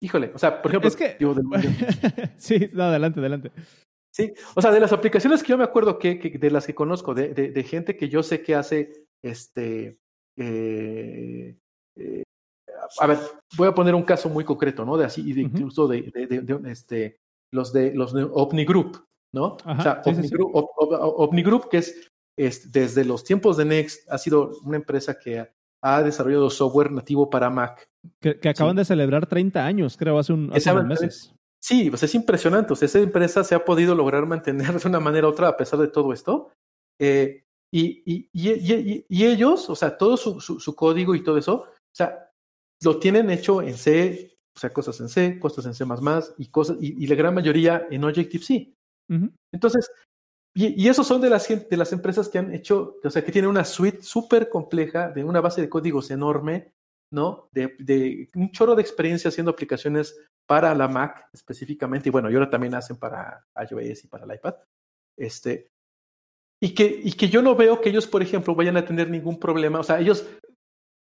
[0.00, 1.16] híjole, o sea, por ejemplo, es que...
[2.36, 3.52] sí, no, adelante, adelante.
[4.18, 7.14] Sí, o sea, de las aplicaciones que yo me acuerdo que, de las que conozco,
[7.14, 9.96] de, de, gente que yo sé que hace, este,
[10.36, 11.56] eh,
[11.96, 12.22] eh,
[12.98, 13.18] a ver,
[13.56, 14.96] voy a poner un caso muy concreto, ¿no?
[14.96, 16.10] De así, de, incluso de,
[16.66, 17.20] este,
[17.52, 19.56] los de los de OVNI Group, ¿no?
[19.64, 24.78] o sea, OVNI, Group, que es, es, desde los tiempos de Next, ha sido una
[24.78, 25.48] empresa que
[25.80, 27.88] ha desarrollado software nativo para Mac.
[28.20, 31.37] Que, acaban de celebrar 30 años, creo, hace, un, hace unos meses.
[31.60, 32.72] Sí, pues es impresionante.
[32.72, 35.56] O sea, esa empresa se ha podido lograr mantener de una manera u otra a
[35.56, 36.52] pesar de todo esto.
[37.00, 37.42] Eh,
[37.72, 41.94] y, y, y, y, ellos, o sea, todo su, su, código y todo eso, o
[41.94, 42.30] sea,
[42.82, 45.84] lo tienen hecho en C, o sea, cosas en C, cosas en C
[46.38, 48.72] y cosas, y, la gran mayoría en Objective-C.
[49.52, 49.90] Entonces,
[50.54, 53.50] y, esos son de las, de las empresas que han hecho, o sea, que tienen
[53.50, 56.72] una suite súper compleja, de una base de códigos enorme,
[57.10, 57.48] ¿no?
[57.52, 62.50] De, un chorro de experiencia haciendo aplicaciones para la Mac específicamente, y bueno, y ahora
[62.50, 64.54] también hacen para iOS y para el iPad.
[65.16, 65.70] Este,
[66.60, 69.38] y que, y que yo no veo que ellos, por ejemplo, vayan a tener ningún
[69.38, 69.80] problema.
[69.80, 70.26] O sea, ellos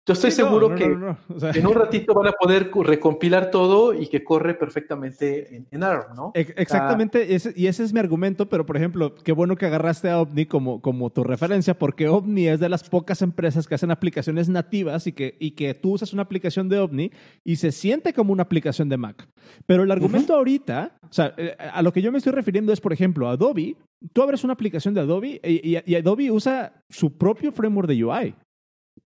[0.08, 4.54] yo estoy seguro que en un ratito van a poder recompilar todo y que corre
[4.54, 6.32] perfectamente en, en ARM, ¿no?
[6.34, 10.46] Exactamente, y ese es mi argumento, pero por ejemplo, qué bueno que agarraste a OVNI
[10.46, 15.06] como, como tu referencia, porque OVNI es de las pocas empresas que hacen aplicaciones nativas
[15.06, 17.12] y que, y que tú usas una aplicación de OVNI
[17.44, 19.28] y se siente como una aplicación de Mac.
[19.66, 22.80] Pero el argumento ahorita, o sea, eh, a lo que yo me estoy refiriendo es,
[22.80, 23.76] por ejemplo, Adobe.
[24.14, 28.34] Tú abres una aplicación de Adobe y, y Adobe usa su propio framework de UI.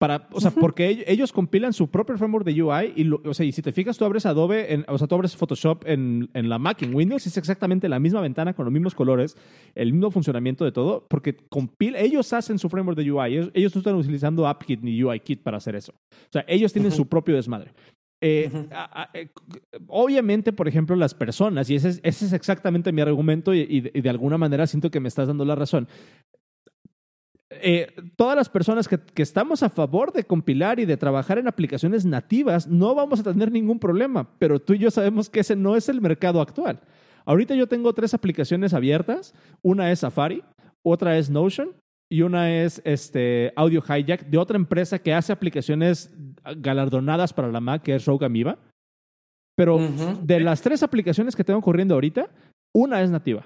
[0.00, 3.52] Para, o sea, porque ellos, compilan su propio framework de UI y, o sea, y
[3.52, 6.58] si te fijas, tú abres Adobe, en, o sea, tú abres Photoshop en, en, la
[6.58, 9.36] Mac, en Windows, es exactamente la misma ventana con los mismos colores,
[9.74, 13.74] el mismo funcionamiento de todo, porque compila, ellos hacen su framework de UI, ellos, ellos
[13.74, 15.92] no están utilizando AppKit ni UIKit para hacer eso.
[15.92, 17.74] O sea, ellos tienen su propio desmadre.
[18.22, 18.50] Eh,
[19.14, 19.28] eh,
[19.86, 24.00] obviamente, por ejemplo, las personas, y ese es, ese es exactamente mi argumento y, y,
[24.00, 25.88] de alguna manera siento que me estás dando la razón,
[27.50, 32.04] eh, todas las personas que, estamos a favor de compilar y de trabajar en aplicaciones
[32.04, 35.74] nativas, no vamos a tener ningún problema, pero tú y yo sabemos que ese no
[35.74, 36.80] es el mercado actual.
[37.24, 40.44] Ahorita yo tengo tres aplicaciones abiertas, una es Safari,
[40.82, 41.74] otra es Notion
[42.08, 46.14] y una es este, Audio Hijack de otra empresa que hace aplicaciones
[46.56, 48.58] galardonadas para la Mac, que es Rogue Amoeba.
[49.56, 49.78] Pero
[50.22, 52.30] de las tres aplicaciones que tengo corriendo ahorita,
[52.74, 53.44] una es nativa.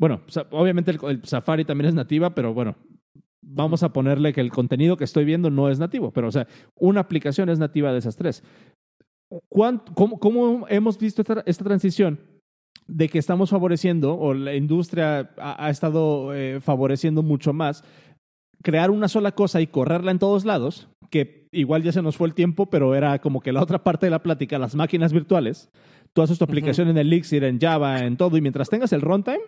[0.00, 0.22] Bueno,
[0.52, 2.74] obviamente el, Safari también es nativa, pero bueno,
[3.42, 6.48] vamos a ponerle que el contenido que estoy viendo no es nativo, pero o sea,
[6.74, 8.42] una aplicación es nativa de esas tres.
[9.50, 12.18] Cómo, hemos visto esta, transición
[12.86, 17.84] de que estamos favoreciendo, o la industria ha, estado eh, favoreciendo mucho más,
[18.62, 22.26] crear una sola cosa y correrla en todos lados, que igual ya se nos fue
[22.26, 25.70] el tiempo, pero era como que la otra parte de la plática, las máquinas virtuales.
[26.12, 29.00] Tú haces tu aplicación en el Elixir, en Java, en todo, y mientras tengas el
[29.00, 29.40] runtime,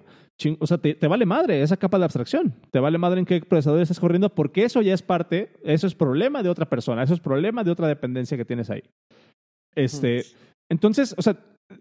[0.59, 2.55] o sea, te, vale madre esa capa de abstracción.
[2.71, 5.95] Te vale madre en qué procesador estás corriendo, porque eso ya es parte, eso es
[5.95, 8.83] problema de otra persona, eso es problema de otra dependencia que tienes ahí.
[9.75, 10.25] Este,
[10.69, 11.37] Entonces, o sea,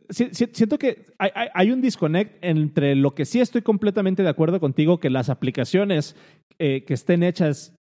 [0.10, 5.10] siento que hay, un disconnect entre lo que sí estoy completamente de acuerdo contigo, que
[5.10, 6.16] las aplicaciones
[6.60, 7.76] eh, que estén hechas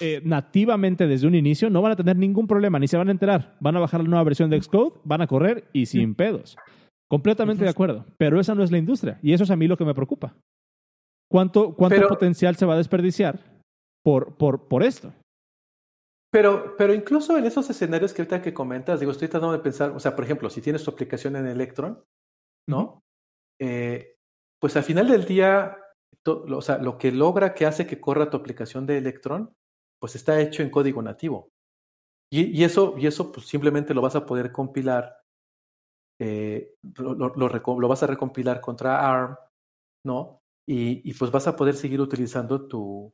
[0.00, 3.12] eh, nativamente desde un inicio no van a tener ningún problema, ni se van a
[3.12, 3.56] enterar.
[3.60, 6.56] Van a bajar la nueva versión de Xcode, van a correr y sin pedos.
[7.08, 9.76] Completamente de acuerdo, pero esa no es la industria y eso es a mí lo
[9.76, 10.34] que me preocupa.
[11.30, 13.40] ¿Cuánto, cuánto potencial se va a desperdiciar
[14.02, 15.12] por, por, por esto?
[16.32, 19.90] Pero, pero incluso en esos escenarios que ahorita que comentas, digo, estoy tratando de pensar,
[19.90, 22.02] o sea, por ejemplo, si tienes tu aplicación en Electron,
[22.68, 23.00] ¿no?
[23.60, 24.16] Eh,
[24.60, 25.78] pues al final del día,
[26.26, 29.54] o sea, lo que logra que hace que corra tu aplicación de Electron,
[30.00, 31.48] pues está hecho en código nativo.
[32.32, 35.16] Y, y eso, y eso pues simplemente lo vas a poder compilar,
[36.20, 39.36] eh, lo, lo, lo, vas a recompilar contra ARM,
[40.06, 40.40] ¿no?
[40.66, 43.12] Y, y, pues vas a poder seguir utilizando tu,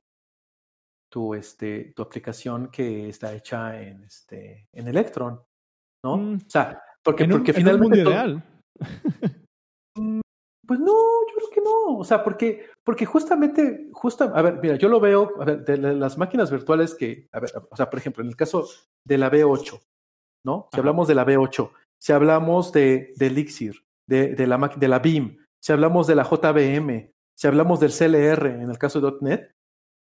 [1.13, 5.43] tu, este, tu aplicación que está hecha en, este, en Electron,
[6.05, 6.17] ¿no?
[6.17, 6.35] Mm.
[6.37, 8.01] O sea, porque, un, porque finalmente...
[8.01, 8.43] En Mm,
[10.71, 11.99] pues no, yo creo que no.
[11.99, 15.77] O sea, porque, porque justamente, justa, a ver, mira, yo lo veo, a ver, de
[15.77, 18.69] las máquinas virtuales que, a ver, o sea, por ejemplo, en el caso
[19.05, 19.81] de la B8,
[20.45, 20.69] ¿no?
[20.73, 25.01] Si hablamos de la B8, si hablamos de, de Elixir, de, de, la, de la
[25.01, 29.53] BIM, si hablamos de la JVM, si hablamos del CLR en el caso de .NET,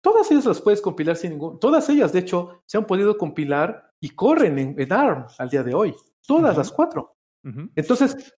[0.02, 3.92] todas ellas las puedes compilar sin ningún, todas ellas, de hecho, se han podido compilar
[4.00, 5.96] y corren en, ARM al día de hoy,
[6.26, 7.14] todas las cuatro.
[7.76, 8.34] Entonces,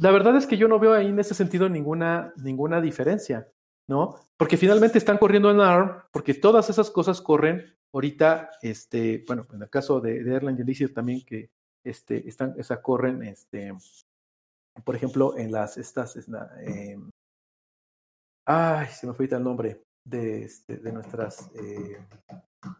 [0.00, 3.48] la verdad es que yo no veo ahí en ese sentido ninguna, ninguna diferencia,
[3.86, 4.16] ¿no?
[4.38, 9.62] Porque finalmente están corriendo en ARM, porque todas esas cosas corren ahorita, este, bueno, en
[9.62, 11.50] el caso de, de Erlang y Elixir también que
[11.84, 13.74] este, están, esa corren, este,
[14.84, 16.98] por ejemplo, en las, estas, eh,
[18.46, 21.98] ay, se me fue el nombre de, este, de nuestras, eh,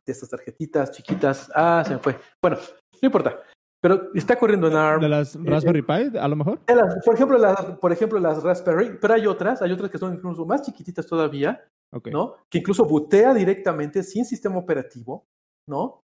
[0.06, 2.18] de estas tarjetitas chiquitas, ah, se me fue.
[2.40, 3.42] Bueno, no importa.
[3.80, 5.00] Pero está corriendo en ARM.
[5.00, 6.60] ¿De las eh, Raspberry Pi, a lo mejor?
[7.04, 10.44] por, ejemplo, las, por ejemplo, las Raspberry, pero hay otras, hay otras que son incluso
[10.44, 11.64] más chiquititas todavía,
[12.12, 12.36] ¿no?
[12.50, 15.26] Que incluso bootea directamente sin sistema operativo,
[15.66, 16.02] ¿no?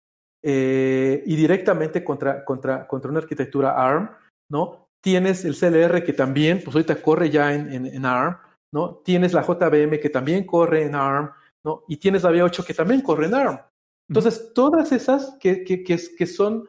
[0.42, 4.10] Eh, y directamente contra, contra, contra una arquitectura ARM,
[4.50, 4.88] ¿no?
[5.02, 8.38] Tienes el CLR que también, pues ahorita corre ya en, en, en ARM,
[8.72, 8.96] ¿no?
[9.04, 11.30] Tienes la JVM que también corre en ARM,
[11.64, 11.84] ¿no?
[11.86, 13.60] Y tienes la V8 que también corre en ARM.
[14.08, 16.66] Entonces, todas esas que, que, que, que son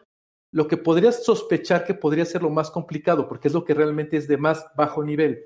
[0.51, 4.17] lo que podrías sospechar que podría ser lo más complicado, porque es lo que realmente
[4.17, 5.43] es de más bajo nivel,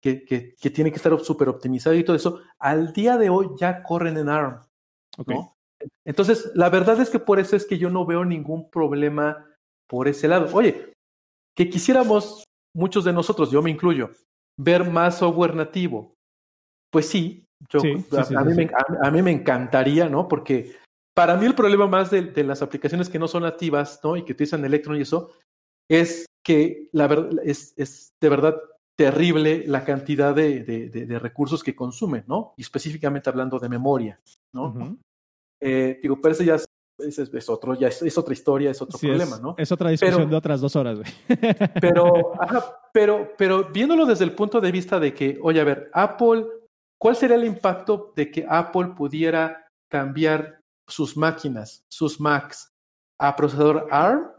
[0.00, 3.48] que, que, que tiene que estar súper optimizado y todo eso, al día de hoy
[3.58, 4.60] ya corren en ARM.
[5.26, 5.56] ¿no?
[6.04, 9.46] Entonces, la verdad es que por eso es que yo no veo ningún problema
[9.88, 10.54] por ese lado.
[10.54, 10.92] Oye,
[11.56, 12.44] que quisiéramos
[12.74, 14.10] muchos de nosotros, yo me incluyo,
[14.58, 16.14] ver más software nativo.
[16.90, 18.70] Pues sí, yo, a, mí me,
[19.02, 20.28] a, mí me, encantaría, ¿no?
[20.28, 20.76] Porque
[21.14, 24.16] para mí el problema más de, de, las aplicaciones que no son nativas, ¿no?
[24.16, 25.30] Y que utilizan Electron y eso,
[25.88, 28.60] es que la verdad es, es de verdad
[28.96, 32.54] terrible la cantidad de, de, de, recursos que consumen, ¿no?
[32.56, 34.20] Y específicamente hablando de memoria,
[34.52, 34.66] ¿no?
[34.66, 34.98] Uh -huh.
[35.60, 39.38] eh, digo, pero eso ya es, otro, ya es, otra historia, es otro sí, problema,
[39.38, 39.54] ¿no?
[39.58, 41.12] Es otra discusión pero, de otras dos horas, güey.
[41.80, 45.90] pero, ajá, pero, pero viéndolo desde el punto de vista de que, oye, a ver,
[45.92, 46.46] Apple,
[46.98, 52.72] ¿cuál sería el impacto de que Apple pudiera cambiar sus máquinas, sus Macs,
[53.18, 54.30] a procesador ARM,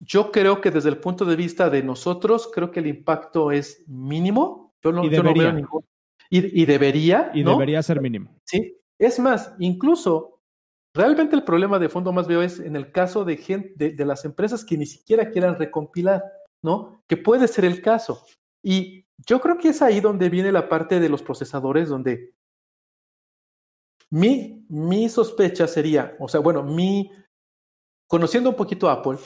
[0.00, 3.84] yo creo que desde el punto de vista de nosotros, creo que el impacto es
[3.86, 4.74] mínimo.
[4.82, 5.84] Yo no, yo no veo ningún.
[6.30, 7.30] Y, y debería.
[7.34, 7.52] Y ¿no?
[7.52, 8.34] debería ser mínimo.
[8.46, 8.76] Sí.
[8.98, 10.40] Es más, incluso,
[10.94, 14.04] realmente el problema de fondo más veo es en el caso de, gente, de, de
[14.04, 16.22] las empresas que ni siquiera quieran recompilar,
[16.62, 17.02] ¿no?
[17.06, 18.24] Que puede ser el caso.
[18.62, 22.32] Y yo creo que es ahí donde viene la parte de los procesadores, donde
[24.10, 27.10] mi, mi sospecha sería, o sea, bueno, mi,
[28.08, 29.18] conociendo un poquito a Apple,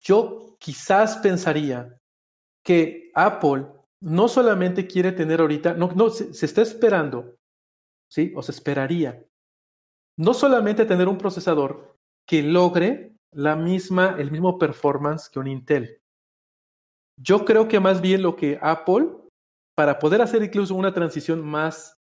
[0.00, 1.98] yo quizás pensaría
[2.64, 3.66] que Apple
[4.00, 7.36] no solamente quiere tener ahorita, no, no, se, está esperando,
[8.10, 8.32] ¿sí?
[8.36, 9.24] O se esperaría,
[10.16, 11.96] no solamente tener un procesador
[12.26, 16.00] que logre la misma, el mismo performance que un Intel.
[17.20, 19.10] Yo creo que más bien lo que Apple,
[19.74, 21.97] para poder hacer incluso una transición más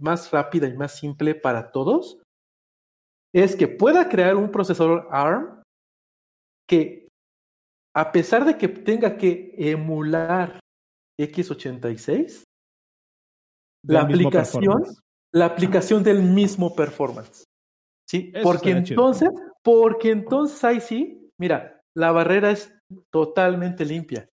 [0.00, 2.20] más rápida y más simple para todos
[3.34, 5.62] es que pueda crear un procesador ARM
[6.68, 7.08] que,
[7.94, 10.58] a pesar de que tenga que emular
[11.20, 12.44] x86,
[13.86, 14.82] la aplicación,
[15.32, 17.44] la aplicación del mismo performance.
[18.08, 18.32] ¿Sí?
[18.34, 19.52] Eso porque entonces, chido.
[19.62, 22.72] porque entonces ahí sí, mira, la barrera es
[23.12, 24.28] totalmente limpia.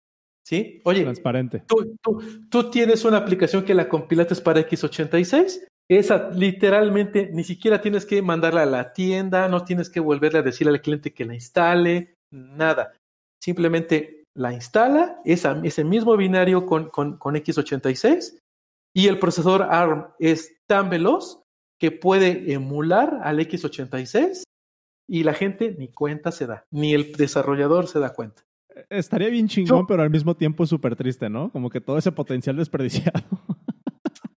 [0.46, 0.82] ¿Sí?
[0.84, 1.64] Oye, transparente.
[1.68, 7.82] Tú, tú, tú, tienes una aplicación que la compilaste para x86, esa literalmente ni siquiera
[7.82, 11.26] tienes que mandarla a la tienda, no tienes que volverle a decirle al cliente que
[11.26, 12.94] la instale, nada.
[13.42, 18.40] Simplemente la instala, esa, ese mismo binario con, con, con x86
[18.94, 21.42] y el procesador ARM es tan veloz
[21.80, 24.44] que puede emular al x86
[25.10, 28.44] y la gente ni cuenta se da, ni el desarrollador se da cuenta.
[28.90, 31.52] Estaría bien chingón, Yo, pero al mismo tiempo súper triste, ¿no?
[31.52, 33.24] Como que todo ese potencial desperdiciado.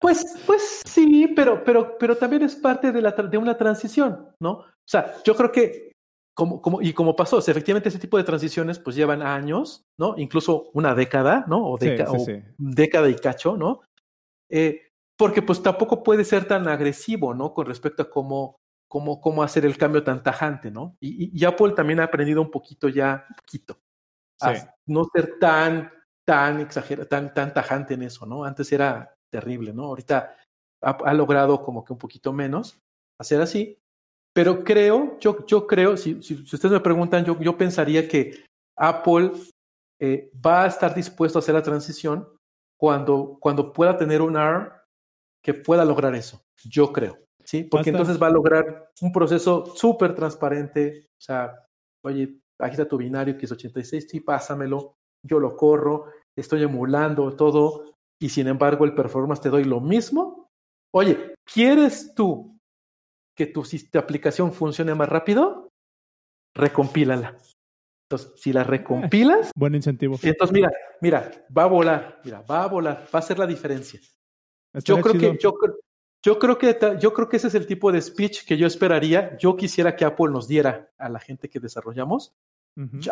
[0.00, 4.50] Pues, pues sí, pero, pero, pero también es parte de, la, de una transición, ¿no?
[4.50, 5.92] O sea, yo creo que,
[6.34, 9.86] como, como, y como pasó, o sea, efectivamente ese tipo de transiciones pues llevan años,
[9.98, 10.14] ¿no?
[10.18, 11.66] Incluso una década, ¿no?
[11.66, 12.32] O, deca, sí, sí, sí.
[12.32, 13.80] o década y cacho, ¿no?
[14.50, 14.82] Eh,
[15.16, 17.54] porque pues tampoco puede ser tan agresivo, ¿no?
[17.54, 18.56] Con respecto a cómo,
[18.88, 20.96] cómo, cómo hacer el cambio tan tajante, ¿no?
[21.00, 23.78] Y, y, Apple también ha aprendido un poquito ya, un poquito,
[24.40, 25.90] a no ser tan,
[26.26, 28.44] tan exagerado, tan, tan tajante en eso, ¿no?
[28.44, 29.84] Antes era terrible, ¿no?
[29.84, 30.36] Ahorita
[30.82, 32.78] ha, logrado como que un poquito menos
[33.18, 33.78] hacer así,
[34.34, 38.44] pero creo, yo, yo creo, si, si, ustedes me preguntan, yo, yo pensaría que
[38.76, 39.32] Apple
[40.00, 42.28] eh, va a estar dispuesto a hacer la transición
[42.78, 44.70] cuando, cuando pueda tener un ARM
[45.42, 46.42] que pueda lograr eso.
[46.64, 47.18] Yo creo.
[47.44, 47.64] ¿sí?
[47.64, 51.08] Porque entonces va a lograr un proceso súper transparente.
[51.12, 51.66] O sea,
[52.02, 57.34] oye, aquí está tu binario que es 86, sí, pásamelo, yo lo corro, estoy emulando
[57.36, 60.48] todo, y sin embargo el performance te doy lo mismo.
[60.92, 62.58] Oye, ¿quieres tú
[63.36, 63.64] que tu,
[63.98, 65.68] aplicación funcione más rápido?
[66.54, 67.36] Recompílala.
[68.08, 69.50] Entonces, si la recompilas.
[69.56, 70.16] Buen incentivo.
[70.22, 74.00] Entonces, mira, mira, va a volar, mira, va a volar, va a ser la diferencia.
[74.84, 75.54] Yo creo, que, yo,
[76.24, 79.36] yo, creo que, yo creo que ese es el tipo de speech que yo esperaría.
[79.36, 82.34] Yo quisiera que Apple nos diera a la gente que desarrollamos.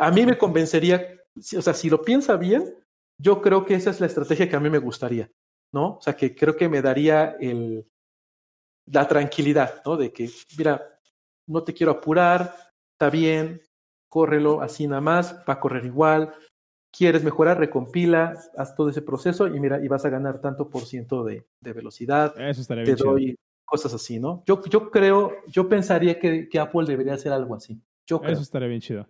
[0.00, 2.74] A mí me convencería, o sea, si lo piensa bien,
[3.18, 5.30] yo creo que esa es la estrategia que a mí me gustaría,
[5.72, 5.96] ¿no?
[5.96, 7.86] O sea, que creo que me daría el,
[8.86, 9.96] la tranquilidad, ¿no?
[9.96, 10.98] De que, mira,
[11.46, 12.56] no te quiero apurar,
[12.94, 13.60] está bien,
[14.08, 16.34] córrelo así nada más, va a correr igual.
[16.96, 20.82] Quieres mejorar, recompila, haz todo ese proceso y mira, y vas a ganar tanto por
[20.82, 22.38] ciento de, de velocidad.
[22.38, 22.96] Eso estaría bien.
[22.96, 24.42] Te doy cosas así, ¿no?
[24.46, 27.80] Yo, yo creo, yo pensaría que, que Apple debería hacer algo así.
[28.06, 28.32] Yo creo.
[28.32, 29.06] Eso estaría bien chido.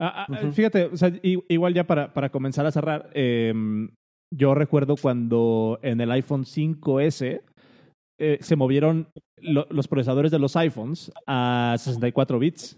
[0.00, 3.90] Ah, ah, fíjate, o sea, igual ya para, para comenzar a cerrar, em,
[4.32, 7.42] yo recuerdo cuando en el iPhone 5S
[8.18, 9.08] eh, se movieron
[9.40, 12.76] los procesadores de los iPhones a 64 bits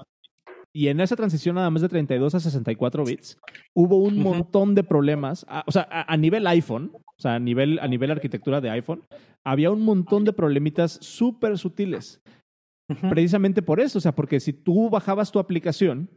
[0.76, 3.38] y en esa transición nada más de 32 a 64 bits,
[3.74, 5.46] hubo un montón de problemas.
[5.66, 9.02] o sea, a, nivel iPhone, o sea, a nivel, a nivel arquitectura de iPhone,
[9.42, 12.20] había un montón de problemitas súper sutiles.
[13.08, 16.10] Precisamente por eso, o sea, porque si tú bajabas tu aplicación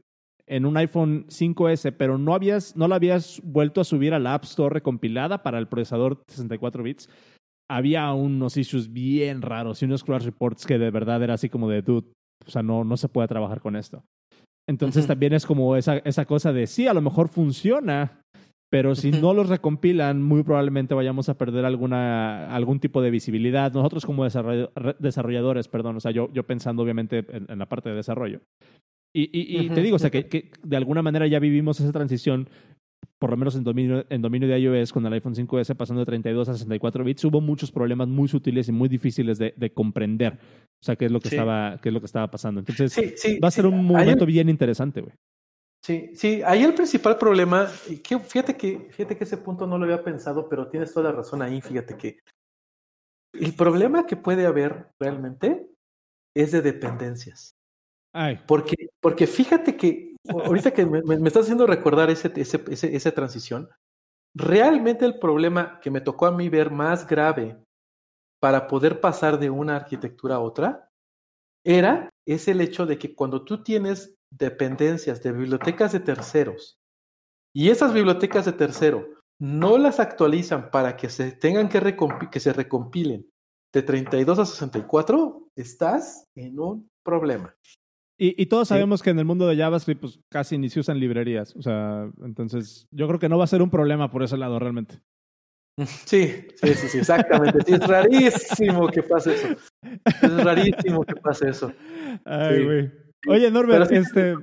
[0.45, 4.34] en un iPhone 5S, pero no, habías, no la habías vuelto a subir a la
[4.34, 7.10] App Store recompilada para el procesador 64 bits,
[7.72, 11.70] había unos issues bien raros y unos crash reports que de verdad era así como
[11.70, 12.12] de, dude,
[12.45, 14.03] o sea, no, no se puede trabajar con esto.
[14.70, 18.22] Entonces también es como esa, esa cosa de, sí, a lo mejor funciona,
[18.70, 23.74] pero si no los recompilan, muy probablemente vayamos a perder alguna, algún tipo de visibilidad.
[23.74, 28.41] Nosotros como desarrolladores, perdón, o sea, yo, yo pensando obviamente en, la parte de desarrollo.
[29.11, 32.47] Y, y, te digo, o sea, que, que, de alguna manera ya vivimos esa transición
[33.20, 36.05] por lo menos en dominio, en dominio de iOS, con el iPhone 5S pasando de
[36.05, 40.39] 32 a 64 bits, hubo muchos problemas muy sutiles y muy difíciles de, de comprender.
[40.82, 42.61] O sea, qué es lo que, estaba, qué es lo que estaba pasando.
[42.61, 42.97] Entonces,
[43.43, 45.13] va a ser un momento bien interesante, güey.
[45.84, 47.67] Sí, sí, ahí el principal problema,
[48.03, 51.15] que, fíjate, que, fíjate que ese punto no lo había pensado, pero tienes toda la
[51.15, 52.20] razón ahí, fíjate que
[53.34, 55.67] el problema que puede haber realmente
[56.36, 57.55] es de dependencias.
[58.13, 58.39] Ay.
[58.45, 63.69] Porque, porque fíjate que ahorita que me, estás haciendo recordar ese, ese, esa transición,
[64.36, 67.61] realmente el problema que me tocó a mí ver más grave
[68.41, 70.89] para poder pasar de una arquitectura a otra
[71.65, 76.77] era es el hecho de que cuando tú tienes dependencias de bibliotecas de terceros
[77.53, 79.07] y esas bibliotecas de tercero
[79.41, 81.97] no las actualizan para que se tengan que,
[82.32, 83.30] que se recompilen
[83.73, 87.55] de 32 a 64, estás en un problema.
[88.22, 91.55] Y, todos sabemos que en el mundo de JavaScript pues, casi ni se usan librerías.
[91.55, 94.59] O sea, entonces yo creo que no va a ser un problema por ese lado
[94.59, 94.99] realmente.
[96.05, 97.59] Sí, sí, sí, exactamente.
[97.65, 99.47] es rarísimo que pase eso.
[100.05, 101.72] Es rarísimo que pase eso.
[102.26, 102.91] Ay, güey.
[103.28, 104.36] Oye, Norbert, este.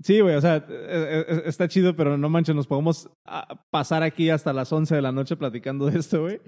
[0.00, 3.60] Sí, güey, o sea, e, e, e, está chido, pero no manches, nos podemos ah,
[3.70, 6.40] pasar aquí hasta las 11 de la noche platicando de esto, güey.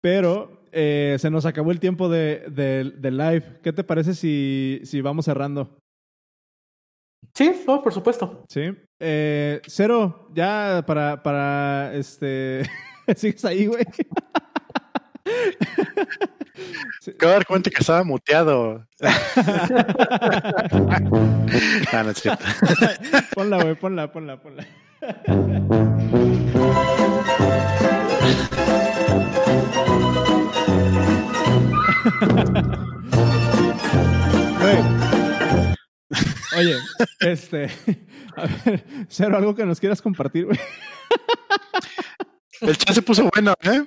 [0.00, 3.60] Pero eh, se nos acabó el tiempo de, de, live.
[3.62, 5.78] ¿Qué te parece si, si vamos cerrando?
[7.32, 8.44] Sí, por supuesto.
[8.48, 8.72] Sí.
[8.98, 12.68] Eh, Cero, ya para, para este.
[13.16, 13.84] ¿Sigues ahí, güey?
[17.06, 18.84] Acabo de dar cuenta que estaba muteado.
[21.92, 22.44] ah, no es cierto.
[23.34, 24.66] ponla, güey, ponla, ponla, ponla.
[36.56, 36.76] Oye,
[37.20, 37.64] este,
[38.36, 40.58] a ver, Cero, algo que nos quieras compartir, güey.
[42.60, 43.84] El chat se puso bueno, ¿eh?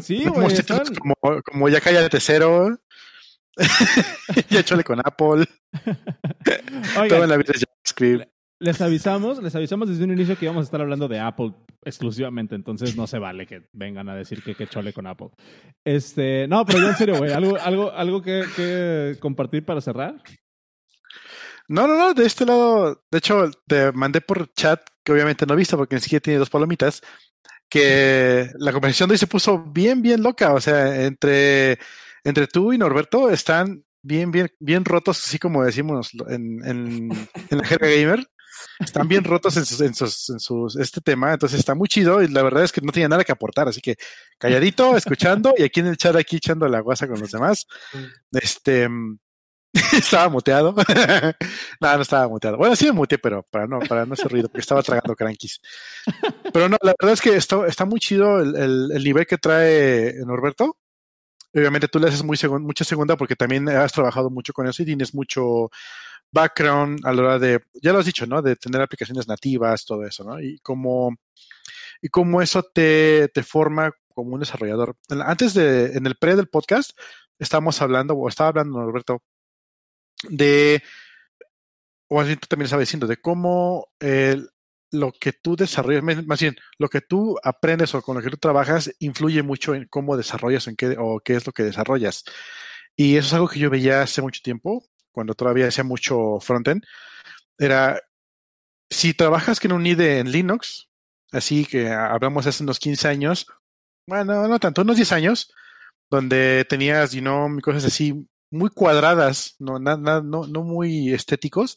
[0.00, 0.56] Sí, güey.
[0.98, 2.78] Como, como, ya cállate cero.
[4.50, 5.46] ya échale con Apple.
[7.08, 8.30] Todo en la vida es JavaScript.
[8.60, 11.54] Les avisamos, les avisamos desde un inicio que íbamos a estar hablando de Apple
[11.84, 15.28] exclusivamente, entonces no se vale que vengan a decir que, que chole con Apple.
[15.84, 20.20] Este, no, pero yo en serio, güey, algo, algo, algo que, compartir para cerrar.
[21.68, 25.54] No, no, no, de este lado, de hecho, te mandé por chat, que obviamente no
[25.54, 27.02] he visto porque ni siquiera tiene dos palomitas,
[27.68, 30.54] que la conversación de hoy se puso bien, bien loca.
[30.54, 31.78] O sea, entre,
[32.24, 37.10] entre tú y Norberto están bien, bien, bien rotos, así como decimos en, en,
[37.50, 38.26] en la jerga gamer.
[38.78, 42.22] Están bien rotos en sus, en sus, en sus, este tema, entonces está muy chido
[42.22, 43.96] y la verdad es que no tiene nada que aportar, así que
[44.38, 47.66] calladito, escuchando y aquí en el chat aquí echando la guasa con los demás.
[48.32, 48.88] Este,
[49.92, 50.74] estaba muteado.
[51.80, 52.56] no, no estaba muteado.
[52.56, 55.60] Bueno, sí me muteé, pero para no, para no hacer ruido, porque estaba tragando crankies.
[56.52, 59.38] Pero no, la verdad es que está, está muy chido el, el, el nivel que
[59.38, 60.76] trae Norberto.
[61.54, 64.82] Obviamente tú le haces muy segun, mucha segunda porque también has trabajado mucho con eso
[64.82, 65.70] y tienes mucho
[66.30, 68.42] background a la hora de, ya lo has dicho, ¿no?
[68.42, 70.40] De tener aplicaciones nativas, todo eso, ¿no?
[70.40, 71.16] Y cómo,
[72.00, 74.96] y cómo eso te, te forma como un desarrollador.
[75.08, 76.90] Antes de, en el pre del podcast,
[77.38, 79.22] estábamos hablando, o estaba hablando Norberto,
[80.28, 80.82] de,
[82.08, 84.42] o así tú también estabas diciendo, de cómo eh,
[84.90, 88.38] lo que tú desarrollas, más bien, lo que tú aprendes o con lo que tú
[88.38, 92.24] trabajas influye mucho en cómo desarrollas en qué, o qué es lo que desarrollas.
[92.96, 94.84] Y eso es algo que yo veía hace mucho tiempo,
[95.18, 96.84] cuando todavía hacía mucho frontend.
[97.58, 98.00] Era,
[98.88, 100.88] si trabajas con un IDE en Linux,
[101.32, 103.48] así que hablamos hace unos 15 años,
[104.06, 105.52] bueno, no tanto, unos 10 años,
[106.08, 111.76] donde tenías, you know, cosas así muy cuadradas, no, no, no muy estéticos,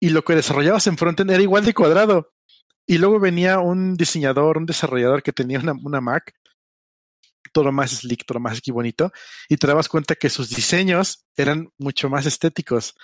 [0.00, 2.32] y lo que desarrollabas en frontend era igual de cuadrado.
[2.86, 6.32] Y luego venía un diseñador, un desarrollador que tenía una, una Mac,
[7.54, 9.12] todo más slick, todo más aquí bonito,
[9.48, 12.94] y te dabas cuenta que sus diseños eran mucho más estéticos.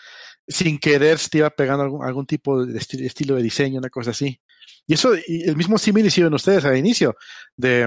[0.48, 3.88] Sin querer se te iba pegando algún, algún tipo de esti estilo de diseño, una
[3.88, 4.40] cosa así.
[4.86, 7.14] Y eso, y el mismo símil hicieron ustedes al inicio,
[7.56, 7.86] de,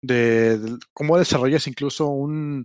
[0.00, 2.64] de, de cómo desarrollas incluso un,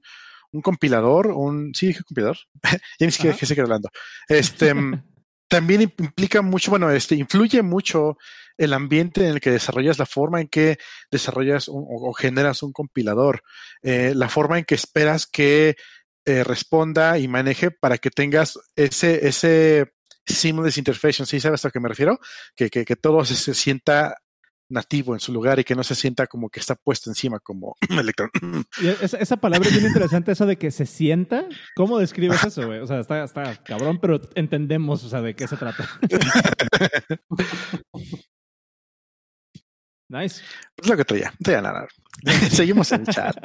[0.52, 2.38] un compilador, un, sí dije compilador,
[3.00, 3.90] ya ni siquiera dejé seguir hablando.
[4.28, 4.74] Este,
[5.50, 8.18] también implica mucho, bueno, este, influye mucho
[8.58, 10.78] el ambiente en el que desarrollas, la forma en que
[11.12, 13.42] desarrollas o, generas un compilador,
[13.82, 15.76] eh, la forma en que esperas que
[16.26, 19.94] eh, responda y maneje para que tengas ese, ese
[20.26, 22.20] seamless interface, ¿sí sabes a que me refiero?
[22.56, 24.18] Que, que, que todo se, se sienta
[24.70, 27.76] nativo en su lugar y que no se sienta como que está puesto encima como
[27.90, 28.30] electrón.
[29.02, 31.46] esa, esa, palabra es bien interesante, eso de que se sienta.
[31.76, 32.80] ¿Cómo describes eso, güey?
[32.80, 35.88] O sea, está, está cabrón, pero entendemos, o sea, de qué se trata.
[40.10, 40.44] nice.
[40.78, 41.88] Es lo que traía, no traía nada.
[42.50, 43.36] Seguimos en el chat.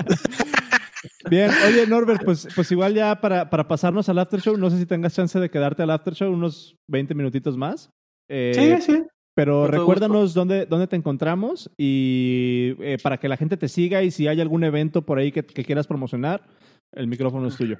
[1.28, 4.78] Bien, oye Norbert, pues, pues igual ya para, para pasarnos al after show, no sé
[4.78, 7.90] si tengas chance de quedarte al after show unos 20 minutitos más.
[8.28, 9.02] Eh, sí, sí.
[9.35, 14.12] Pero recuérdanos dónde, dónde te encontramos y eh, para que la gente te siga y
[14.12, 16.45] si hay algún evento por ahí que, que quieras promocionar,
[16.93, 17.76] el micrófono es tuyo.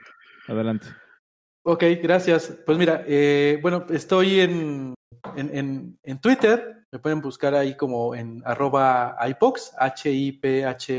[0.49, 0.89] Adelante.
[1.65, 2.59] Ok, gracias.
[2.67, 4.95] Pues mira, eh, bueno, estoy en,
[5.37, 10.99] en, en, en, Twitter, me pueden buscar ahí como en arroba iPox, H-I-P-H-O-O-X.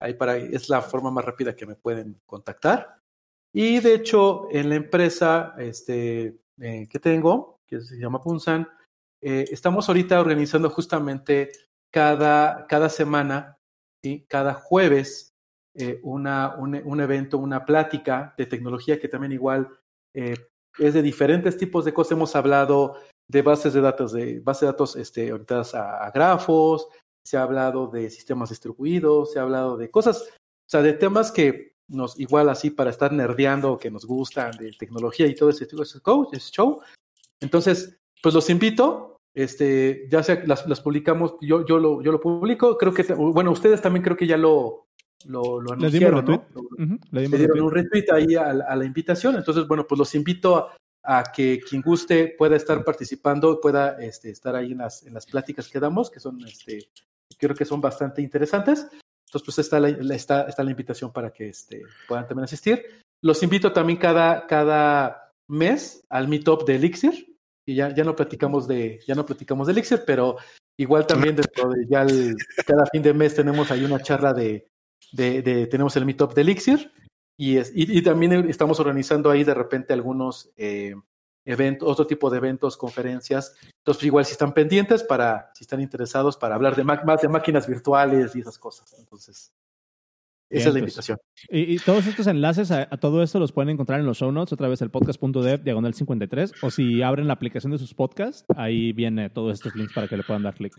[0.00, 2.96] Ahí para, es la forma más rápida que me pueden contactar.
[3.52, 8.68] Y de hecho, en la empresa este, eh, que tengo, que se llama Punsan,
[9.22, 11.52] eh, estamos ahorita organizando justamente
[11.92, 13.58] cada, cada semana,
[14.02, 14.26] ¿sí?
[14.28, 15.30] cada jueves,
[15.74, 19.68] eh, una, un, un, evento, una plática de tecnología que también igual
[20.14, 20.34] eh,
[20.78, 22.12] es de diferentes tipos de cosas.
[22.12, 22.96] Hemos hablado
[23.28, 26.88] de bases de datos, de bases de datos este, orientadas a, grafos,
[27.24, 31.30] se ha hablado de sistemas distribuidos, se ha hablado de cosas, o sea, de temas
[31.30, 35.66] que nos igual así para estar nerdeando, que nos gustan de tecnología y todo ese,
[36.00, 36.80] coach, ese show,
[37.40, 42.20] entonces, pues los invito, este, ya sea las, las publicamos, yo, yo, lo, yo lo
[42.20, 44.86] publico, creo que, bueno, ustedes también creo que ya lo,
[45.26, 46.46] lo, lo anunciaron, ¿no?
[46.54, 47.00] Uh -huh.
[47.10, 50.76] Le, dieron un retweet ahí a, a, la invitación, entonces, bueno, pues los invito a,
[51.02, 55.26] a, que quien guste pueda estar participando, pueda este, estar ahí en las, en las
[55.26, 56.88] pláticas que damos, que son, este,
[57.38, 58.86] creo que son bastante interesantes.
[59.26, 62.84] Entonces, pues está la, está, está la invitación para que este, puedan también asistir.
[63.22, 67.29] Los invito también cada, cada mes al meetup de Elixir,
[67.66, 70.36] y ya, ya no platicamos de, ya no platicamos de Elixir, pero
[70.78, 74.68] igual también dentro de ya el, cada fin de mes tenemos ahí una charla de,
[75.12, 76.92] de, de tenemos el meetup de Elixir
[77.36, 80.94] y, es, y, y, también estamos organizando ahí de repente algunos eh,
[81.46, 83.54] eventos, otro tipo de eventos, conferencias.
[83.78, 87.66] Entonces, igual si están pendientes para, si están interesados para hablar de más de máquinas
[87.66, 88.94] virtuales y esas cosas.
[88.98, 89.52] Entonces,
[90.50, 91.18] Esa es la invitación.
[91.48, 94.68] Y, todos estos enlaces a, todo esto los pueden encontrar en los show notes, otra
[94.68, 99.30] vez el podcast.dev, diagonal 53, o si abren la aplicación de sus podcasts, ahí viene
[99.30, 100.74] todos estos links para que le puedan dar clic.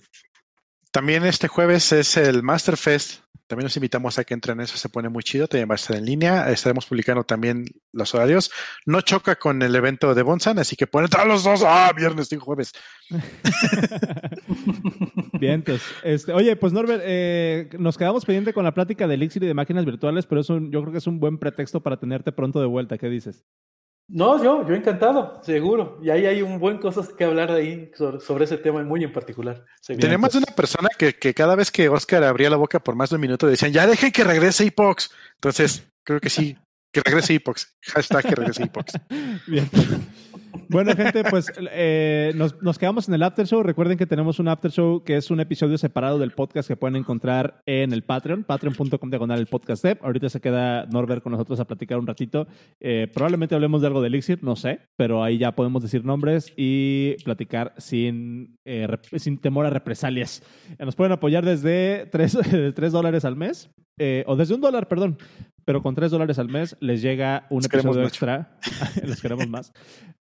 [0.92, 3.22] También este jueves es el Masterfest.
[3.48, 5.98] También nos invitamos a que entren eso, se pone muy chido, también va a estar
[5.98, 6.50] en línea.
[6.50, 8.50] Estaremos publicando también los horarios.
[8.86, 11.62] No choca con el evento de Bonsan, así que pueden entrar los dos.
[11.66, 12.72] Ah, viernes y jueves.
[15.42, 19.44] Bien, entonces, este, oye, pues Norbert, eh, nos quedamos pendiente con la plática de Elixir
[19.44, 22.00] y de máquinas virtuales, pero es un, yo creo que es un buen pretexto para
[22.00, 23.00] tenerte pronto de vuelta.
[23.00, 23.44] ¿Qué dices?
[24.08, 25.98] No, yo, yo encantado, seguro.
[26.04, 29.14] Y ahí hay un buen cosas que hablar de ahí sobre, ese tema muy en
[29.14, 29.66] particular.
[29.88, 33.16] Tenemos una persona que, que, cada vez que Oscar abría la boca por más de
[33.16, 35.12] un minuto decían, ya dejen que regrese Epox.
[35.36, 36.56] Entonces, creo que sí,
[36.92, 37.74] que regrese Epox.
[37.94, 38.94] Hashtag que regrese Epox.
[39.48, 39.70] Bien.
[40.72, 43.62] Bueno, gente, pues eh, nos, quedamos en el after show.
[43.62, 46.96] Recuerden que tenemos un after show que es un episodio separado del podcast que pueden
[46.96, 49.86] encontrar en el Patreon, patreon.com diagonal podcast.
[50.02, 52.48] Ahorita se queda Norbert con nosotros a platicar un ratito.
[52.80, 56.54] Eh, probablemente hablemos de algo de Elixir, no sé, pero ahí ya podemos decir nombres
[56.56, 58.88] y platicar sin, eh,
[59.18, 60.42] sin temor a represalias.
[60.80, 63.70] Nos pueden apoyar desde 3, dólares al mes,
[64.26, 65.18] o desde un dólar, perdón,
[65.66, 68.58] pero con 3 dólares al mes les llega un episodio extra.
[69.06, 69.74] les queremos más.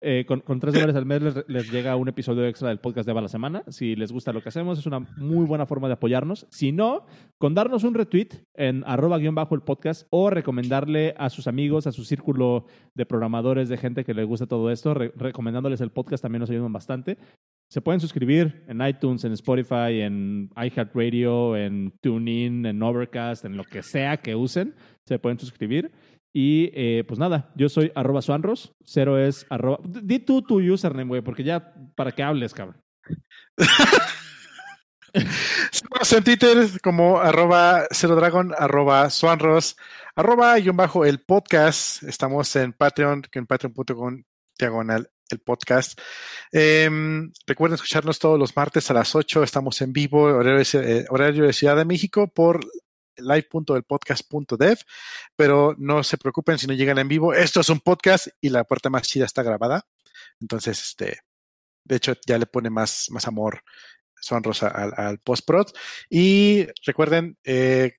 [0.01, 3.11] Eh, con, con 3 dólares al mes les, llega un episodio extra del podcast de
[3.11, 3.63] Eva la semana.
[3.67, 6.47] Si les gusta lo que hacemos, es una muy buena forma de apoyarnos.
[6.49, 7.05] Si no,
[7.37, 11.87] con darnos un retweet en arroba guion bajo el podcast o recomendarle a sus amigos,
[11.87, 16.21] a su círculo de programadores, de gente que les gusta todo esto, recomendándoles el podcast
[16.21, 17.17] también nos ayudan bastante.
[17.69, 23.65] Se pueden suscribir en iTunes, en Spotify, en iHeartRadio, en TuneIn, en Overcast, en lo
[23.65, 24.73] que sea que usen.
[25.05, 25.91] Se pueden suscribir.
[26.33, 28.73] Y eh, pues nada, yo soy arroba suanros.
[28.85, 29.79] Cero es arroba.
[29.83, 32.81] Di tú tu username, güey, porque ya para que hables, cabrón.
[36.11, 38.19] En Twitter como arroba cero
[38.57, 39.75] arroba suanros,
[40.15, 42.03] arroba guion bajo el podcast.
[42.03, 44.23] Estamos en Patreon, en patreon.com
[44.59, 45.99] diagonal el podcast.
[46.51, 49.43] Em, recuerden escucharnos todos los martes a las 8.
[49.43, 52.65] Estamos en vivo, horario de, eh, horario de Ciudad de México, por
[53.17, 54.77] live.delpodcast.dev,
[55.35, 57.33] pero no se preocupen si no llegan en vivo.
[57.33, 59.85] Esto es un podcast y la puerta más chida está grabada.
[60.39, 61.19] Entonces, este,
[61.83, 63.63] de hecho, ya le pone más, más amor
[64.19, 65.67] Swan Rosa al, al post-prod.
[66.09, 67.93] Y recuerden, eh,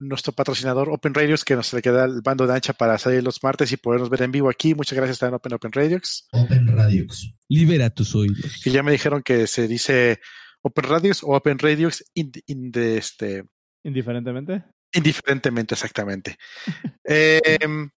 [0.00, 3.42] nuestro patrocinador Open Radios, que nos le queda el bando de ancha para salir los
[3.42, 4.74] martes y podernos ver en vivo aquí.
[4.74, 6.26] Muchas gracias también Open Open Radios.
[6.32, 7.34] Open Radios.
[7.48, 8.60] Libera tus oídos.
[8.64, 10.20] Que ya me dijeron que se dice
[10.62, 13.44] Open Radios o Open Radios este,
[13.84, 14.64] indiferentemente.
[14.92, 16.36] Indiferentemente, exactamente.
[17.04, 17.90] Em,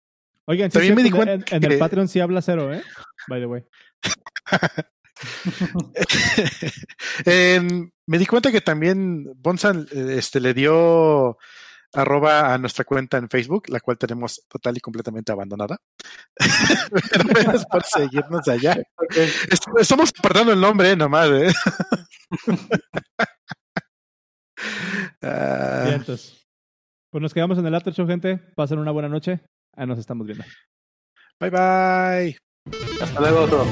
[0.46, 2.82] Oigan, también me di cuenta en, el Patreon sí habla cero, ¿eh?
[3.28, 3.64] By the way.
[8.06, 11.38] me di cuenta que también Bonsan este, le dio
[11.94, 15.78] arroba a nuestra cuenta en Facebook, la cual tenemos total y completamente abandonada.
[17.34, 18.76] Pero por seguirnos allá.
[19.78, 20.96] Estamos apartando el nombre, ¿eh?
[20.96, 21.28] nomás.
[21.30, 21.52] ¿eh?
[25.20, 25.98] Ah.
[26.06, 28.38] Pues nos quedamos en el after show, gente.
[28.54, 29.40] Pasen una buena noche.
[29.74, 30.44] Ahí nos estamos viendo.
[31.40, 32.38] Bye bye.
[33.00, 33.66] Hasta luego.